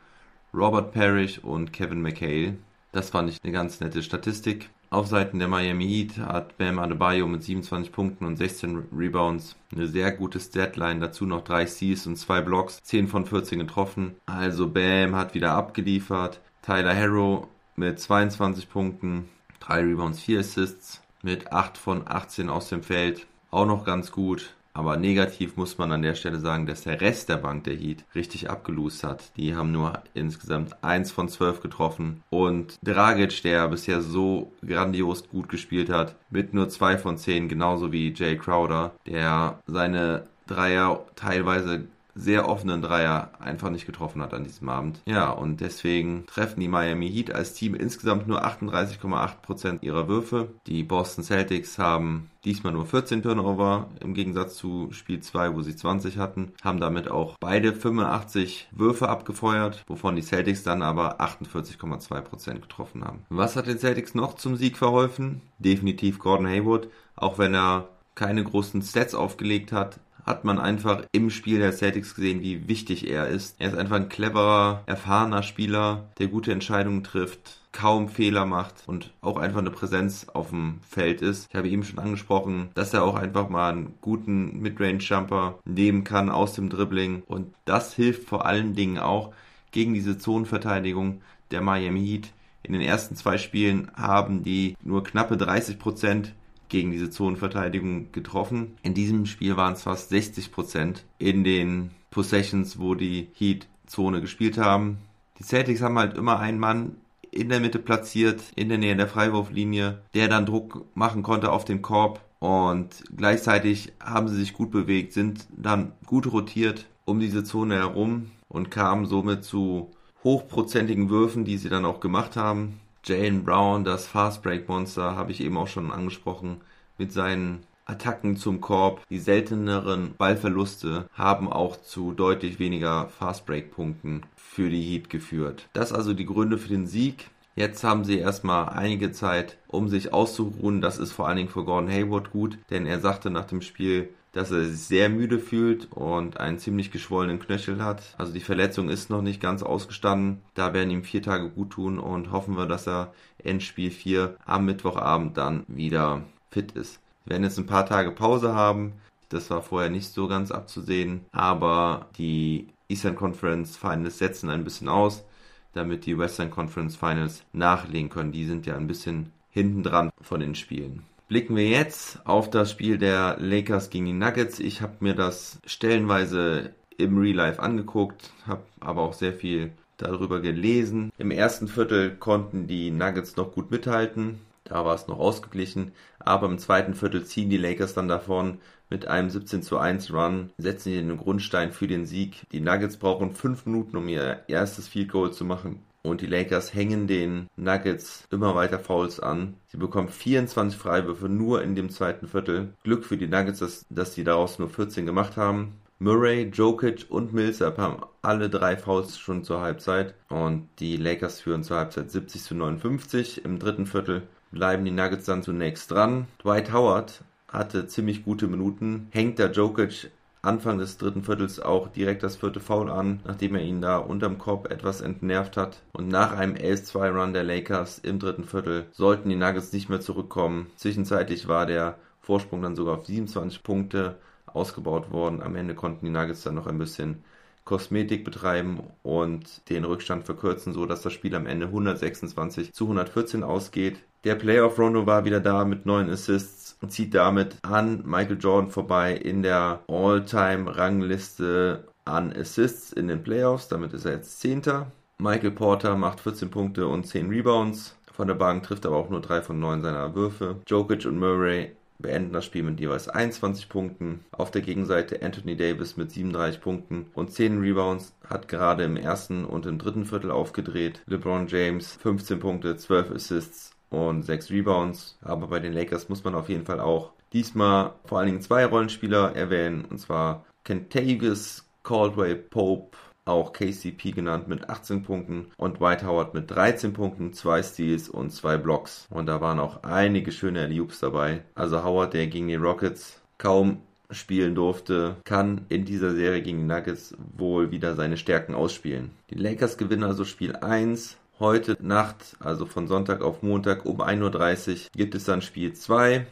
Robert 0.55 0.93
Parrish 0.93 1.39
und 1.39 1.73
Kevin 1.73 2.01
McHale. 2.01 2.55
Das 2.93 3.09
fand 3.09 3.29
ich 3.29 3.43
eine 3.43 3.51
ganz 3.51 3.81
nette 3.81 4.01
Statistik. 4.01 4.69
Auf 4.89 5.07
Seiten 5.07 5.39
der 5.39 5.49
Miami 5.49 5.85
Heat 5.85 6.17
hat 6.17 6.57
Bam 6.57 6.79
Adebayo 6.79 7.27
mit 7.27 7.43
27 7.43 7.91
Punkten 7.91 8.23
und 8.23 8.37
16 8.37 8.87
Rebounds 8.95 9.57
eine 9.73 9.87
sehr 9.87 10.13
gute 10.13 10.39
Statline. 10.39 11.01
Dazu 11.01 11.25
noch 11.25 11.43
drei 11.43 11.67
Steals 11.67 12.07
und 12.07 12.15
zwei 12.15 12.39
Blocks, 12.39 12.79
10 12.83 13.09
von 13.09 13.25
14 13.25 13.59
getroffen. 13.59 14.15
Also 14.27 14.69
Bam 14.69 15.15
hat 15.15 15.33
wieder 15.33 15.51
abgeliefert. 15.51 16.39
Tyler 16.61 16.95
Harrow 16.95 17.47
mit 17.75 17.99
22 17.99 18.69
Punkten, 18.69 19.27
3 19.59 19.81
Rebounds, 19.81 20.21
4 20.21 20.39
Assists 20.39 21.01
mit 21.21 21.51
8 21.51 21.77
von 21.77 22.03
18 22.07 22.49
aus 22.49 22.69
dem 22.69 22.81
Feld. 22.81 23.27
Auch 23.51 23.65
noch 23.65 23.83
ganz 23.83 24.13
gut. 24.13 24.54
Aber 24.75 24.97
negativ 24.97 25.55
muss 25.55 25.77
man 25.77 25.93
an 25.93 26.01
der 26.01 26.15
Stelle 26.15 26.37
sagen, 26.37 26.65
dass 26.65 26.83
der 26.83 26.99
Rest 26.99 27.29
der 27.29 27.37
Bank 27.37 27.63
der 27.63 27.77
Heat 27.77 28.03
richtig 28.13 28.49
abgelost 28.49 29.05
hat. 29.05 29.31
Die 29.37 29.55
haben 29.55 29.71
nur 29.71 30.03
insgesamt 30.13 30.75
1 30.83 31.11
von 31.11 31.29
12 31.29 31.61
getroffen. 31.61 32.23
Und 32.29 32.77
Dragic, 32.83 33.41
der 33.41 33.69
bisher 33.69 34.01
so 34.01 34.51
grandios 34.61 35.29
gut 35.29 35.47
gespielt 35.47 35.89
hat, 35.89 36.15
mit 36.29 36.53
nur 36.53 36.67
2 36.67 36.97
von 36.97 37.17
10, 37.17 37.47
genauso 37.47 37.93
wie 37.93 38.13
Jay 38.13 38.37
Crowder, 38.37 38.91
der 39.07 39.59
seine 39.65 40.25
Dreier 40.45 41.05
teilweise 41.15 41.85
sehr 42.15 42.47
offenen 42.47 42.81
Dreier 42.81 43.31
einfach 43.39 43.69
nicht 43.69 43.85
getroffen 43.85 44.21
hat 44.21 44.33
an 44.33 44.45
diesem 44.45 44.69
Abend. 44.69 45.01
Ja, 45.05 45.29
und 45.29 45.59
deswegen 45.59 46.25
treffen 46.25 46.61
die 46.61 46.69
Miami 46.69 47.11
Heat 47.11 47.33
als 47.33 47.53
Team 47.53 47.75
insgesamt 47.75 48.27
nur 48.27 48.45
38,8% 48.45 49.83
ihrer 49.83 50.07
Würfe. 50.07 50.49
Die 50.65 50.83
Boston 50.83 51.23
Celtics 51.25 51.77
haben 51.77 52.29
diesmal 52.45 52.73
nur 52.73 52.85
14 52.85 53.21
Turnover 53.21 53.89
im 53.99 54.13
Gegensatz 54.13 54.55
zu 54.55 54.89
Spiel 54.91 55.19
2, 55.19 55.55
wo 55.55 55.61
sie 55.61 55.75
20 55.75 56.17
hatten, 56.17 56.53
haben 56.63 56.79
damit 56.79 57.09
auch 57.09 57.35
beide 57.39 57.73
85 57.73 58.69
Würfe 58.71 59.09
abgefeuert, 59.09 59.83
wovon 59.87 60.15
die 60.15 60.21
Celtics 60.21 60.63
dann 60.63 60.81
aber 60.81 61.19
48,2% 61.19 62.59
getroffen 62.59 63.03
haben. 63.03 63.25
Was 63.29 63.55
hat 63.55 63.67
den 63.67 63.79
Celtics 63.79 64.15
noch 64.15 64.35
zum 64.35 64.55
Sieg 64.55 64.77
verholfen? 64.77 65.41
Definitiv 65.59 66.19
Gordon 66.19 66.47
Hayward, 66.47 66.87
auch 67.15 67.37
wenn 67.37 67.53
er 67.53 67.89
keine 68.15 68.43
großen 68.43 68.81
Stats 68.81 69.13
aufgelegt 69.13 69.73
hat, 69.73 69.99
hat 70.25 70.43
man 70.43 70.59
einfach 70.59 71.03
im 71.11 71.29
Spiel 71.29 71.59
der 71.59 71.71
Celtics 71.71 72.15
gesehen, 72.15 72.41
wie 72.41 72.67
wichtig 72.67 73.09
er 73.09 73.27
ist. 73.27 73.55
Er 73.59 73.69
ist 73.69 73.77
einfach 73.77 73.95
ein 73.95 74.09
cleverer, 74.09 74.83
erfahrener 74.87 75.43
Spieler, 75.43 76.09
der 76.17 76.27
gute 76.27 76.51
Entscheidungen 76.51 77.03
trifft, 77.03 77.61
kaum 77.71 78.09
Fehler 78.09 78.45
macht 78.45 78.83
und 78.87 79.13
auch 79.21 79.37
einfach 79.37 79.59
eine 79.59 79.69
Präsenz 79.69 80.27
auf 80.33 80.49
dem 80.49 80.79
Feld 80.87 81.21
ist. 81.21 81.47
Ich 81.49 81.55
habe 81.55 81.69
eben 81.69 81.83
schon 81.83 81.99
angesprochen, 81.99 82.69
dass 82.73 82.93
er 82.93 83.03
auch 83.03 83.15
einfach 83.15 83.49
mal 83.49 83.71
einen 83.71 83.93
guten 84.01 84.61
Midrange-Jumper 84.61 85.59
nehmen 85.65 86.03
kann 86.03 86.29
aus 86.29 86.53
dem 86.53 86.69
Dribbling 86.69 87.21
und 87.27 87.53
das 87.65 87.93
hilft 87.93 88.27
vor 88.27 88.45
allen 88.45 88.73
Dingen 88.73 88.97
auch 88.97 89.33
gegen 89.71 89.93
diese 89.93 90.17
Zonenverteidigung 90.17 91.21
der 91.51 91.61
Miami 91.61 92.03
Heat. 92.05 92.31
In 92.63 92.73
den 92.73 92.81
ersten 92.81 93.15
zwei 93.15 93.37
Spielen 93.37 93.91
haben 93.95 94.41
die 94.41 94.75
nur 94.81 95.03
knappe 95.03 95.37
30 95.37 95.77
Prozent 95.77 96.33
gegen 96.69 96.91
diese 96.91 97.09
Zonenverteidigung 97.09 98.11
getroffen. 98.11 98.77
In 98.83 98.93
diesem 98.93 99.25
Spiel 99.25 99.57
waren 99.57 99.73
es 99.73 99.83
fast 99.83 100.09
60 100.09 100.51
Prozent 100.51 101.05
in 101.17 101.43
den 101.43 101.91
Possessions, 102.11 102.79
wo 102.79 102.95
die 102.95 103.27
Heat 103.37 103.67
Zone 103.85 104.21
gespielt 104.21 104.57
haben. 104.57 104.97
Die 105.39 105.43
Celtics 105.43 105.81
haben 105.81 105.99
halt 105.99 106.17
immer 106.17 106.39
einen 106.39 106.59
Mann 106.59 106.95
in 107.31 107.49
der 107.49 107.59
Mitte 107.59 107.79
platziert, 107.79 108.41
in 108.55 108.69
der 108.69 108.77
Nähe 108.77 108.95
der 108.95 109.07
Freiwurflinie, 109.07 109.99
der 110.13 110.27
dann 110.27 110.45
Druck 110.45 110.85
machen 110.95 111.23
konnte 111.23 111.51
auf 111.51 111.65
den 111.65 111.81
Korb. 111.81 112.21
Und 112.39 113.03
gleichzeitig 113.15 113.93
haben 113.99 114.27
sie 114.27 114.35
sich 114.35 114.53
gut 114.53 114.71
bewegt, 114.71 115.13
sind 115.13 115.47
dann 115.55 115.91
gut 116.05 116.31
rotiert 116.31 116.85
um 117.05 117.19
diese 117.19 117.43
Zone 117.43 117.75
herum 117.75 118.31
und 118.49 118.71
kamen 118.71 119.05
somit 119.05 119.43
zu 119.43 119.91
hochprozentigen 120.23 121.09
Würfen, 121.09 121.45
die 121.45 121.57
sie 121.57 121.69
dann 121.69 121.85
auch 121.85 121.99
gemacht 121.99 122.35
haben. 122.35 122.79
Jalen 123.07 123.43
Brown, 123.43 123.83
das 123.83 124.07
Fast 124.07 124.41
Break 124.41 124.67
Monster, 124.67 125.15
habe 125.15 125.31
ich 125.31 125.39
eben 125.41 125.57
auch 125.57 125.67
schon 125.67 125.91
angesprochen, 125.91 126.61
mit 126.97 127.11
seinen 127.13 127.63
Attacken 127.85 128.35
zum 128.35 128.61
Korb. 128.61 129.01
Die 129.09 129.19
selteneren 129.19 130.15
Ballverluste 130.17 131.07
haben 131.13 131.51
auch 131.51 131.79
zu 131.79 132.13
deutlich 132.13 132.57
weniger 132.57 133.09
Fast 133.09 133.45
Break 133.45 133.71
Punkten 133.71 134.23
für 134.35 134.71
die 134.71 134.81
Heat 134.81 135.11
geführt. 135.11 135.69
Das 135.73 135.93
also 135.93 136.13
die 136.13 136.25
Gründe 136.25 136.57
für 136.57 136.69
den 136.69 136.87
Sieg. 136.87 137.29
Jetzt 137.55 137.83
haben 137.83 138.05
sie 138.05 138.17
erstmal 138.17 138.69
einige 138.69 139.11
Zeit, 139.11 139.57
um 139.67 139.87
sich 139.87 140.11
auszuruhen. 140.11 140.81
Das 140.81 140.97
ist 140.97 141.11
vor 141.11 141.27
allen 141.27 141.37
Dingen 141.37 141.49
für 141.49 141.63
Gordon 141.63 141.91
Hayward 141.91 142.31
gut, 142.31 142.57
denn 142.71 142.87
er 142.87 142.99
sagte 142.99 143.29
nach 143.29 143.45
dem 143.45 143.61
Spiel, 143.61 144.09
dass 144.35 144.51
er 144.51 144.65
sich 144.65 144.81
sehr 144.81 145.07
müde 145.07 145.39
fühlt 145.39 145.87
und 145.93 146.41
einen 146.41 146.59
ziemlich 146.59 146.91
geschwollenen 146.91 147.39
Knöchel 147.39 147.81
hat. 147.81 148.03
Also 148.17 148.33
die 148.33 148.41
Verletzung 148.41 148.89
ist 148.89 149.09
noch 149.09 149.21
nicht 149.21 149.41
ganz 149.41 149.63
ausgestanden. 149.63 150.41
Da 150.55 150.73
werden 150.73 150.89
ihm 150.91 151.05
vier 151.05 151.21
Tage 151.21 151.49
gut 151.49 151.69
tun 151.69 151.99
und 151.99 152.33
hoffen 152.33 152.57
wir, 152.57 152.65
dass 152.65 152.85
er 152.85 153.13
in 153.37 153.61
Spiel 153.61 153.91
4 153.91 154.35
am 154.45 154.65
Mittwochabend 154.65 155.37
dann 155.37 155.63
wieder 155.69 156.23
fit 156.51 156.73
ist. 156.73 156.99
Wir 157.23 157.31
werden 157.31 157.45
jetzt 157.45 157.57
ein 157.57 157.65
paar 157.65 157.85
Tage 157.85 158.11
Pause 158.11 158.53
haben. 158.53 158.91
Das 159.29 159.49
war 159.51 159.61
vorher 159.61 159.89
nicht 159.89 160.11
so 160.11 160.27
ganz 160.27 160.51
abzusehen, 160.51 161.21
aber 161.31 162.07
die 162.17 162.67
Eastern 162.89 163.15
Conference 163.15 163.77
Finals 163.77 164.17
setzen 164.17 164.49
ein 164.49 164.65
bisschen 164.65 164.89
aus, 164.89 165.23
damit 165.71 166.05
die 166.05 166.17
Western 166.17 166.51
Conference 166.51 166.97
Finals 166.97 167.45
nachlegen 167.53 168.09
können. 168.09 168.33
Die 168.33 168.45
sind 168.45 168.65
ja 168.65 168.75
ein 168.75 168.87
bisschen 168.87 169.31
hinten 169.49 169.81
dran 169.81 170.11
von 170.21 170.41
den 170.41 170.55
Spielen 170.55 171.03
blicken 171.27 171.55
wir 171.55 171.67
jetzt 171.67 172.19
auf 172.25 172.49
das 172.49 172.71
Spiel 172.71 172.97
der 172.97 173.37
Lakers 173.39 173.89
gegen 173.89 174.05
die 174.05 174.13
Nuggets. 174.13 174.59
Ich 174.59 174.81
habe 174.81 174.95
mir 174.99 175.15
das 175.15 175.59
stellenweise 175.65 176.71
im 176.97 177.17
Real 177.17 177.35
Life 177.35 177.61
angeguckt, 177.61 178.31
habe 178.47 178.63
aber 178.79 179.01
auch 179.01 179.13
sehr 179.13 179.33
viel 179.33 179.71
darüber 179.97 180.41
gelesen. 180.41 181.11
Im 181.17 181.31
ersten 181.31 181.67
Viertel 181.67 182.15
konnten 182.15 182.67
die 182.67 182.91
Nuggets 182.91 183.35
noch 183.35 183.53
gut 183.53 183.71
mithalten, 183.71 184.41
da 184.63 184.83
war 184.85 184.95
es 184.95 185.07
noch 185.07 185.19
ausgeglichen, 185.19 185.91
aber 186.19 186.47
im 186.47 186.57
zweiten 186.57 186.95
Viertel 186.95 187.23
ziehen 187.25 187.49
die 187.49 187.57
Lakers 187.57 187.93
dann 187.93 188.07
davon 188.07 188.59
mit 188.89 189.07
einem 189.07 189.29
17 189.29 189.63
zu 189.63 189.77
1 189.77 190.13
Run, 190.13 190.51
setzen 190.57 190.91
den 190.91 191.17
Grundstein 191.17 191.71
für 191.71 191.87
den 191.87 192.05
Sieg. 192.05 192.43
Die 192.51 192.59
Nuggets 192.59 192.97
brauchen 192.97 193.33
fünf 193.33 193.65
Minuten, 193.65 193.97
um 193.97 194.07
ihr 194.07 194.43
erstes 194.47 194.87
Field 194.87 195.11
Goal 195.11 195.31
zu 195.31 195.43
machen. 195.43 195.81
Und 196.05 196.21
die 196.21 196.27
Lakers 196.27 196.73
hängen 196.73 197.07
den 197.07 197.47
Nuggets 197.55 198.27
immer 198.31 198.55
weiter 198.55 198.79
Fouls 198.79 199.19
an. 199.19 199.55
Sie 199.67 199.77
bekommen 199.77 200.09
24 200.09 200.79
Freiwürfe 200.79 201.29
nur 201.29 201.63
in 201.63 201.75
dem 201.75 201.89
zweiten 201.89 202.27
Viertel. 202.27 202.73
Glück 202.83 203.05
für 203.05 203.17
die 203.17 203.27
Nuggets, 203.27 203.59
dass, 203.59 203.85
dass 203.89 204.13
die 204.13 204.23
daraus 204.23 204.59
nur 204.59 204.69
14 204.69 205.05
gemacht 205.05 205.35
haben. 205.37 205.73
Murray, 205.97 206.49
Jokic 206.53 207.05
und 207.09 207.33
Millsap 207.33 207.77
haben 207.77 208.03
alle 208.21 208.49
drei 208.49 208.75
Fouls 208.75 209.17
schon 209.17 209.43
zur 209.43 209.61
Halbzeit. 209.61 210.13
Und 210.29 210.67
die 210.79 210.97
Lakers 210.97 211.41
führen 211.41 211.63
zur 211.63 211.77
Halbzeit 211.77 212.11
70 212.11 212.43
zu 212.43 212.55
59. 212.55 213.43
Im 213.43 213.59
dritten 213.59 213.85
Viertel 213.85 214.23
bleiben 214.51 214.85
die 214.85 214.91
Nuggets 214.91 215.25
dann 215.25 215.41
zunächst 215.41 215.91
dran. 215.91 216.27
Dwight 216.43 216.71
Howard 216.71 217.23
hatte 217.47 217.87
ziemlich 217.87 218.23
gute 218.23 218.47
Minuten, 218.47 219.07
hängt 219.11 219.39
der 219.39 219.51
Jokic 219.51 220.11
Anfang 220.45 220.77
des 220.77 220.97
dritten 220.97 221.23
Viertels 221.23 221.59
auch 221.59 221.87
direkt 221.87 222.23
das 222.23 222.35
vierte 222.35 222.59
Foul 222.59 222.89
an, 222.89 223.19
nachdem 223.25 223.55
er 223.55 223.61
ihn 223.61 223.81
da 223.81 223.97
unterm 223.97 224.37
Korb 224.37 224.71
etwas 224.71 225.01
entnervt 225.01 225.57
hat. 225.57 225.81
Und 225.93 226.07
nach 226.07 226.31
einem 226.31 226.55
11-2-Run 226.55 227.33
der 227.33 227.43
Lakers 227.43 227.99
im 227.99 228.19
dritten 228.19 228.43
Viertel 228.43 228.85
sollten 228.91 229.29
die 229.29 229.35
Nuggets 229.35 229.73
nicht 229.73 229.89
mehr 229.89 230.01
zurückkommen. 230.01 230.67
Zwischenzeitlich 230.75 231.47
war 231.47 231.65
der 231.65 231.97
Vorsprung 232.21 232.61
dann 232.61 232.75
sogar 232.75 232.99
auf 232.99 233.05
27 233.05 233.63
Punkte 233.63 234.17
ausgebaut 234.45 235.11
worden. 235.11 235.41
Am 235.41 235.55
Ende 235.55 235.75
konnten 235.75 236.05
die 236.05 236.11
Nuggets 236.11 236.43
dann 236.43 236.55
noch 236.55 236.67
ein 236.67 236.77
bisschen 236.77 237.23
Kosmetik 237.65 238.23
betreiben 238.23 238.81
und 239.01 239.69
den 239.69 239.85
Rückstand 239.85 240.23
verkürzen, 240.23 240.71
so 240.73 240.85
dass 240.85 241.01
das 241.01 241.13
Spiel 241.13 241.35
am 241.35 241.47
Ende 241.47 241.65
126 241.65 242.73
zu 242.73 242.85
114 242.85 243.43
ausgeht. 243.43 243.97
Der 244.23 244.35
Playoff 244.35 244.79
Rondo 244.79 245.05
war 245.05 245.25
wieder 245.25 245.39
da 245.39 245.65
mit 245.65 245.85
neun 245.85 246.09
Assists 246.09 246.64
und 246.85 246.91
zieht 246.91 247.15
damit 247.15 247.57
an 247.63 248.03
Michael 248.05 248.37
Jordan 248.39 248.69
vorbei 248.69 249.15
in 249.15 249.41
der 249.41 249.79
All-Time-Rangliste 249.87 251.83
an 252.05 252.31
Assists 252.31 252.93
in 252.93 253.07
den 253.07 253.23
Playoffs. 253.23 253.69
Damit 253.69 253.91
ist 253.93 254.05
er 254.05 254.11
jetzt 254.11 254.39
Zehnter. 254.39 254.91
Michael 255.17 255.49
Porter 255.49 255.95
macht 255.95 256.19
14 256.19 256.51
Punkte 256.51 256.87
und 256.87 257.07
10 257.07 257.29
Rebounds. 257.29 257.95
Von 258.13 258.27
der 258.27 258.35
Bank 258.35 258.61
trifft 258.61 258.85
aber 258.85 258.97
auch 258.97 259.09
nur 259.09 259.21
3 259.21 259.41
von 259.41 259.59
9 259.59 259.81
seiner 259.81 260.13
Würfe. 260.13 260.57
Jokic 260.67 261.07
und 261.07 261.17
Murray 261.17 261.71
beenden 261.97 262.33
das 262.33 262.45
Spiel 262.45 262.61
mit 262.61 262.79
jeweils 262.79 263.09
21 263.09 263.67
Punkten. 263.67 264.23
Auf 264.29 264.51
der 264.51 264.61
Gegenseite 264.61 265.23
Anthony 265.23 265.57
Davis 265.57 265.97
mit 265.97 266.11
37 266.11 266.61
Punkten 266.61 267.07
und 267.15 267.31
10 267.31 267.61
Rebounds 267.61 268.13
hat 268.29 268.47
gerade 268.47 268.83
im 268.83 268.95
ersten 268.95 269.43
und 269.43 269.65
im 269.65 269.79
dritten 269.79 270.05
Viertel 270.05 270.29
aufgedreht. 270.29 271.01
LeBron 271.07 271.47
James 271.47 271.95
15 271.95 272.39
Punkte, 272.39 272.77
12 272.77 273.09
Assists 273.09 273.74
und 273.95 274.23
6 274.23 274.51
Rebounds. 274.51 275.17
Aber 275.21 275.47
bei 275.47 275.59
den 275.59 275.73
Lakers 275.73 276.09
muss 276.09 276.23
man 276.23 276.35
auf 276.35 276.49
jeden 276.49 276.65
Fall 276.65 276.79
auch 276.79 277.11
diesmal 277.33 277.93
vor 278.05 278.19
allen 278.19 278.27
Dingen 278.27 278.41
zwei 278.41 278.65
Rollenspieler 278.65 279.35
erwähnen 279.35 279.85
und 279.85 279.99
zwar 279.99 280.45
Kentavious 280.63 281.65
Caldwell 281.83 282.35
Pope 282.35 282.97
auch 283.25 283.53
KCP 283.53 284.11
genannt 284.11 284.47
mit 284.47 284.69
18 284.69 285.03
Punkten 285.03 285.47
und 285.57 285.81
White 285.81 286.05
Howard 286.05 286.33
mit 286.33 286.49
13 286.51 286.93
Punkten, 286.93 287.33
2 287.33 287.63
Steals 287.63 288.07
und 288.07 288.31
2 288.31 288.57
Blocks. 288.57 289.07
Und 289.09 289.25
da 289.25 289.41
waren 289.41 289.59
auch 289.59 289.83
einige 289.83 290.31
schöne 290.31 290.67
Loops 290.67 290.99
dabei. 290.99 291.41
Also 291.55 291.83
Howard, 291.83 292.13
der 292.13 292.27
gegen 292.27 292.47
die 292.47 292.55
Rockets 292.55 293.21
kaum 293.37 293.81
spielen 294.11 294.53
durfte, 294.53 295.15
kann 295.23 295.65
in 295.69 295.85
dieser 295.85 296.11
Serie 296.11 296.43
gegen 296.43 296.59
die 296.59 296.73
Nuggets 296.73 297.15
wohl 297.35 297.71
wieder 297.71 297.95
seine 297.95 298.17
Stärken 298.17 298.53
ausspielen. 298.53 299.09
Die 299.31 299.35
Lakers 299.35 299.77
gewinnen 299.77 300.03
also 300.03 300.25
Spiel 300.25 300.55
1. 300.55 301.17
Heute 301.37 301.75
Nacht, 301.81 302.37
also 302.39 302.65
von 302.65 302.87
Sonntag 302.87 303.21
auf 303.21 303.43
Montag 303.43 303.85
um 303.85 303.99
1.30 303.99 304.71
Uhr, 304.71 304.77
gibt 304.95 305.15
es 305.15 305.25
dann 305.25 305.41
Spiel 305.41 305.73
2. 305.73 306.25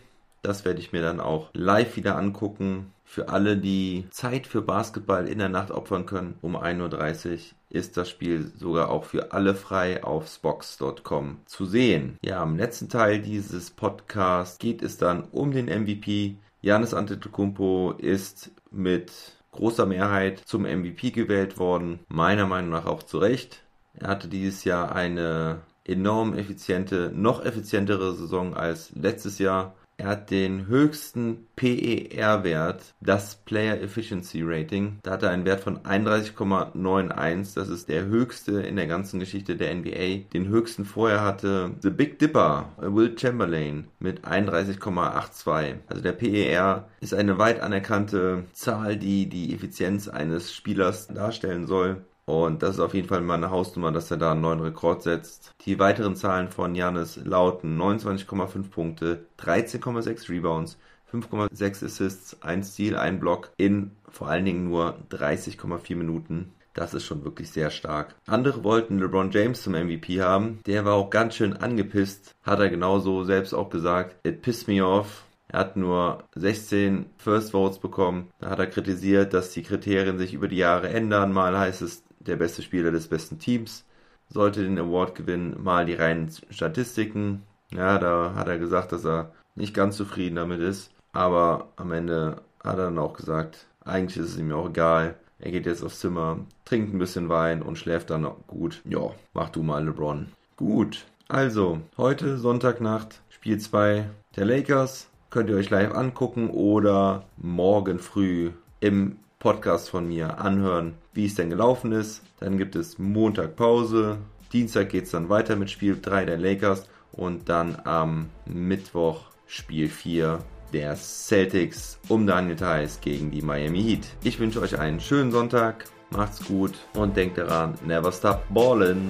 Das 0.43 0.63
werde 0.63 0.79
ich 0.79 0.93
mir 0.93 1.01
dann 1.01 1.19
auch 1.19 1.49
live 1.53 1.97
wieder 1.97 2.17
angucken. 2.17 2.93
Für 3.03 3.27
alle, 3.27 3.57
die 3.57 4.05
Zeit 4.11 4.47
für 4.47 4.61
Basketball 4.61 5.27
in 5.27 5.39
der 5.39 5.49
Nacht 5.49 5.71
opfern 5.71 6.05
können, 6.05 6.35
um 6.41 6.55
1.30 6.55 7.31
Uhr 7.31 7.37
ist 7.69 7.97
das 7.97 8.09
Spiel 8.09 8.49
sogar 8.57 8.89
auch 8.89 9.03
für 9.03 9.33
alle 9.33 9.55
frei 9.55 10.05
auf 10.05 10.29
Spox.com 10.29 11.39
zu 11.47 11.65
sehen. 11.65 12.17
Ja, 12.23 12.41
im 12.41 12.55
letzten 12.55 12.87
Teil 12.87 13.19
dieses 13.19 13.71
Podcasts 13.71 14.57
geht 14.57 14.81
es 14.81 14.97
dann 14.97 15.25
um 15.31 15.51
den 15.51 15.65
MVP. 15.65 16.37
Janis 16.61 16.93
Antetokounmpo 16.93 17.93
ist 17.97 18.51
mit 18.71 19.11
großer 19.51 19.85
Mehrheit 19.85 20.39
zum 20.45 20.63
MVP 20.63 21.11
gewählt 21.11 21.59
worden. 21.59 21.99
Meiner 22.07 22.47
Meinung 22.47 22.71
nach 22.71 22.85
auch 22.85 23.03
zu 23.03 23.17
Recht. 23.17 23.62
Er 23.99 24.07
hatte 24.07 24.27
dieses 24.27 24.63
Jahr 24.63 24.95
eine 24.95 25.61
enorm 25.85 26.33
effiziente, 26.33 27.11
noch 27.13 27.43
effizientere 27.43 28.13
Saison 28.15 28.55
als 28.55 28.91
letztes 28.95 29.39
Jahr. 29.39 29.75
Er 29.95 30.07
hat 30.07 30.31
den 30.31 30.65
höchsten 30.65 31.45
PER-Wert, 31.55 32.95
das 32.99 33.35
Player 33.35 33.79
Efficiency 33.79 34.41
Rating. 34.43 34.97
Da 35.03 35.11
hat 35.11 35.23
er 35.23 35.29
einen 35.29 35.45
Wert 35.45 35.61
von 35.61 35.79
31,91. 35.79 37.53
Das 37.53 37.69
ist 37.69 37.89
der 37.89 38.05
höchste 38.05 38.61
in 38.61 38.75
der 38.75 38.87
ganzen 38.87 39.19
Geschichte 39.19 39.55
der 39.55 39.73
NBA. 39.73 40.29
Den 40.33 40.47
höchsten 40.47 40.85
vorher 40.85 41.21
hatte 41.21 41.75
The 41.81 41.91
Big 41.91 42.17
Dipper, 42.17 42.71
Will 42.77 43.15
Chamberlain, 43.17 43.87
mit 43.99 44.25
31,82. 44.25 45.75
Also 45.87 46.01
der 46.01 46.13
PER 46.13 46.89
ist 46.99 47.13
eine 47.13 47.37
weit 47.37 47.59
anerkannte 47.59 48.45
Zahl, 48.53 48.97
die 48.97 49.29
die 49.29 49.53
Effizienz 49.53 50.07
eines 50.07 50.53
Spielers 50.53 51.07
darstellen 51.07 51.67
soll. 51.67 52.03
Und 52.25 52.63
das 52.63 52.75
ist 52.75 52.79
auf 52.79 52.93
jeden 52.93 53.07
Fall 53.07 53.21
mal 53.21 53.35
eine 53.35 53.51
Hausnummer, 53.51 53.91
dass 53.91 54.11
er 54.11 54.17
da 54.17 54.31
einen 54.31 54.41
neuen 54.41 54.61
Rekord 54.61 55.03
setzt. 55.03 55.51
Die 55.65 55.79
weiteren 55.79 56.15
Zahlen 56.15 56.49
von 56.49 56.75
Janis 56.75 57.19
lauten 57.23 57.79
29,5 57.79 58.69
Punkte, 58.69 59.25
13,6 59.39 60.29
Rebounds, 60.29 60.77
5,6 61.11 61.85
Assists, 61.85 62.41
ein 62.41 62.63
Steal, 62.63 62.95
ein 62.95 63.19
Block 63.19 63.51
in 63.57 63.91
vor 64.09 64.29
allen 64.29 64.45
Dingen 64.45 64.69
nur 64.69 64.97
30,4 65.11 65.95
Minuten. 65.95 66.53
Das 66.73 66.93
ist 66.93 67.03
schon 67.03 67.23
wirklich 67.23 67.51
sehr 67.51 67.69
stark. 67.69 68.15
Andere 68.25 68.63
wollten 68.63 68.97
LeBron 68.97 69.29
James 69.31 69.61
zum 69.61 69.73
MVP 69.73 70.21
haben. 70.21 70.59
Der 70.65 70.85
war 70.85 70.93
auch 70.93 71.11
ganz 71.11 71.35
schön 71.35 71.53
angepisst. 71.53 72.33
Hat 72.43 72.59
er 72.59 72.69
genauso 72.69 73.23
selbst 73.23 73.53
auch 73.53 73.69
gesagt. 73.69 74.15
It 74.25 74.41
pissed 74.41 74.67
me 74.67 74.83
off. 74.83 75.23
Er 75.53 75.59
hat 75.59 75.77
nur 75.77 76.23
16 76.33 77.05
First 77.17 77.51
Votes 77.51 77.77
bekommen. 77.77 78.31
Da 78.39 78.49
hat 78.49 78.57
er 78.57 78.65
kritisiert, 78.65 79.35
dass 79.35 79.51
die 79.51 79.61
Kriterien 79.61 80.17
sich 80.17 80.33
über 80.33 80.47
die 80.47 80.57
Jahre 80.57 80.89
ändern. 80.89 81.31
Mal 81.31 81.57
heißt 81.57 81.83
es, 81.83 82.03
der 82.19 82.37
beste 82.37 82.63
Spieler 82.63 82.89
des 82.89 83.07
besten 83.07 83.37
Teams 83.37 83.85
sollte 84.29 84.63
den 84.63 84.79
Award 84.79 85.13
gewinnen. 85.13 85.55
Mal 85.63 85.85
die 85.85 85.93
reinen 85.93 86.31
Statistiken. 86.49 87.43
Ja, 87.71 87.99
da 87.99 88.33
hat 88.35 88.47
er 88.47 88.57
gesagt, 88.57 88.91
dass 88.93 89.05
er 89.05 89.31
nicht 89.53 89.75
ganz 89.75 89.95
zufrieden 89.95 90.37
damit 90.37 90.59
ist. 90.59 90.91
Aber 91.11 91.67
am 91.75 91.91
Ende 91.91 92.41
hat 92.63 92.79
er 92.79 92.85
dann 92.85 92.97
auch 92.97 93.13
gesagt, 93.13 93.67
eigentlich 93.85 94.17
ist 94.17 94.31
es 94.31 94.39
ihm 94.39 94.51
auch 94.53 94.69
egal. 94.69 95.13
Er 95.37 95.51
geht 95.51 95.67
jetzt 95.67 95.83
aufs 95.83 95.99
Zimmer, 95.99 96.39
trinkt 96.65 96.95
ein 96.95 96.99
bisschen 96.99 97.29
Wein 97.29 97.61
und 97.61 97.77
schläft 97.77 98.09
dann 98.09 98.27
gut. 98.47 98.81
Ja, 98.85 99.11
mach 99.35 99.49
du 99.49 99.61
mal 99.61 99.85
LeBron. 99.85 100.31
Gut. 100.55 101.05
Also, 101.27 101.79
heute 101.97 102.39
Sonntagnacht, 102.39 103.21
Spiel 103.29 103.59
2 103.59 104.09
der 104.35 104.45
Lakers. 104.45 105.09
Könnt 105.33 105.49
ihr 105.49 105.55
euch 105.55 105.71
live 105.71 105.95
angucken 105.95 106.51
oder 106.51 107.25
morgen 107.37 107.97
früh 107.97 108.51
im 108.81 109.17
Podcast 109.39 109.89
von 109.89 110.07
mir 110.07 110.37
anhören, 110.37 110.93
wie 111.11 111.25
es 111.25 111.33
denn 111.33 111.49
gelaufen 111.49 111.91
ist. 111.91 112.21
Dann 112.39 112.59
gibt 112.59 112.75
es 112.75 112.99
Montag 112.99 113.55
Pause. 113.55 114.17
Dienstag 114.53 114.89
geht 114.89 115.05
es 115.05 115.09
dann 115.09 115.29
weiter 115.29 115.55
mit 115.55 115.71
Spiel 115.71 115.97
3 115.99 116.25
der 116.25 116.37
Lakers 116.37 116.87
und 117.13 117.49
dann 117.49 117.75
am 117.83 118.29
Mittwoch 118.45 119.21
Spiel 119.47 119.89
4 119.89 120.37
der 120.71 120.95
Celtics 120.97 121.97
um 122.09 122.27
Daniel 122.27 122.55
Theiss 122.55 123.01
gegen 123.01 123.31
die 123.31 123.41
Miami 123.41 123.81
Heat. 123.81 124.05
Ich 124.23 124.39
wünsche 124.39 124.61
euch 124.61 124.77
einen 124.77 124.99
schönen 124.99 125.31
Sonntag, 125.31 125.85
macht's 126.11 126.45
gut 126.45 126.73
und 126.93 127.17
denkt 127.17 127.39
daran, 127.39 127.73
never 127.83 128.11
stop 128.11 128.43
ballin'. 128.53 129.09